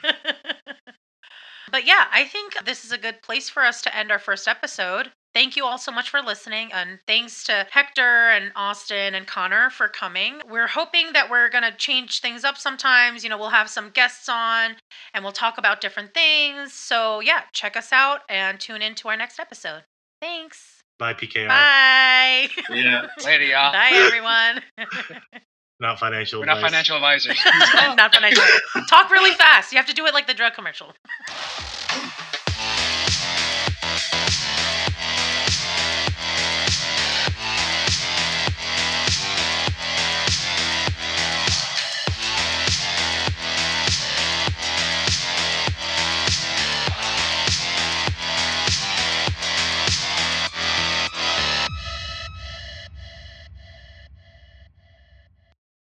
but 1.72 1.88
yeah, 1.88 2.06
I 2.12 2.26
think 2.26 2.63
this 2.65 2.86
is 2.86 2.91
a 2.91 3.00
good 3.00 3.24
place 3.24 3.50
for 3.50 3.63
us 3.63 3.82
to 3.84 3.96
end 3.96 4.12
our 4.12 4.20
first 4.20 4.48
episode. 4.48 5.12
Thank 5.36 5.58
you 5.58 5.65
all 5.65 5.78
so 5.78 5.91
much 5.91 6.10
for 6.10 6.21
listening, 6.21 6.71
and 6.71 6.98
thanks 7.08 7.43
to 7.43 7.67
Hector 7.69 8.30
and 8.30 8.54
Austin 8.56 9.13
and 9.13 9.28
Connor 9.28 9.69
for 9.69 9.89
coming. 9.89 10.36
We're 10.50 10.67
hoping 10.67 11.12
that 11.12 11.30
we're 11.30 11.50
going 11.50 11.65
to 11.65 11.74
change 11.76 12.21
things 12.21 12.45
up 12.45 12.58
sometimes. 12.58 13.21
You 13.21 13.30
know, 13.30 13.38
we'll 13.38 13.50
have 13.50 13.69
some 13.69 13.89
guests 13.89 14.30
on 14.30 14.78
and 15.13 15.26
we'll 15.26 15.34
talk 15.34 15.58
about 15.58 15.82
different 15.82 16.13
things. 16.13 16.71
So, 16.71 17.19
yeah, 17.19 17.41
check 17.52 17.76
us 17.76 17.91
out 17.91 18.21
and 18.30 18.62
tune 18.62 18.82
in 18.82 18.95
to 18.95 19.10
our 19.10 19.17
next 19.17 19.38
episode. 19.38 19.84
Thanks. 20.21 20.82
Bye, 21.00 21.13
PKR. 21.13 21.50
Bye. 21.50 22.48
Yeah. 22.69 23.08
Later, 23.26 23.43
y'all. 23.43 23.74
Bye, 23.74 23.91
everyone. 23.91 24.63
Not 25.82 26.00
financial. 26.00 26.39
We're 26.39 26.45
not 26.45 26.60
advice. 26.60 26.71
financial 26.71 26.95
advisors. 26.95 27.38
Not 27.98 28.15
financial. 28.15 28.41
Talk 28.89 29.12
really 29.12 29.32
fast. 29.32 29.74
You 29.74 29.78
have 29.80 29.88
to 29.88 29.93
do 29.93 30.06
it 30.06 30.13
like 30.13 30.28
the 30.28 30.34
drug 30.34 30.54
commercial. 30.54 30.93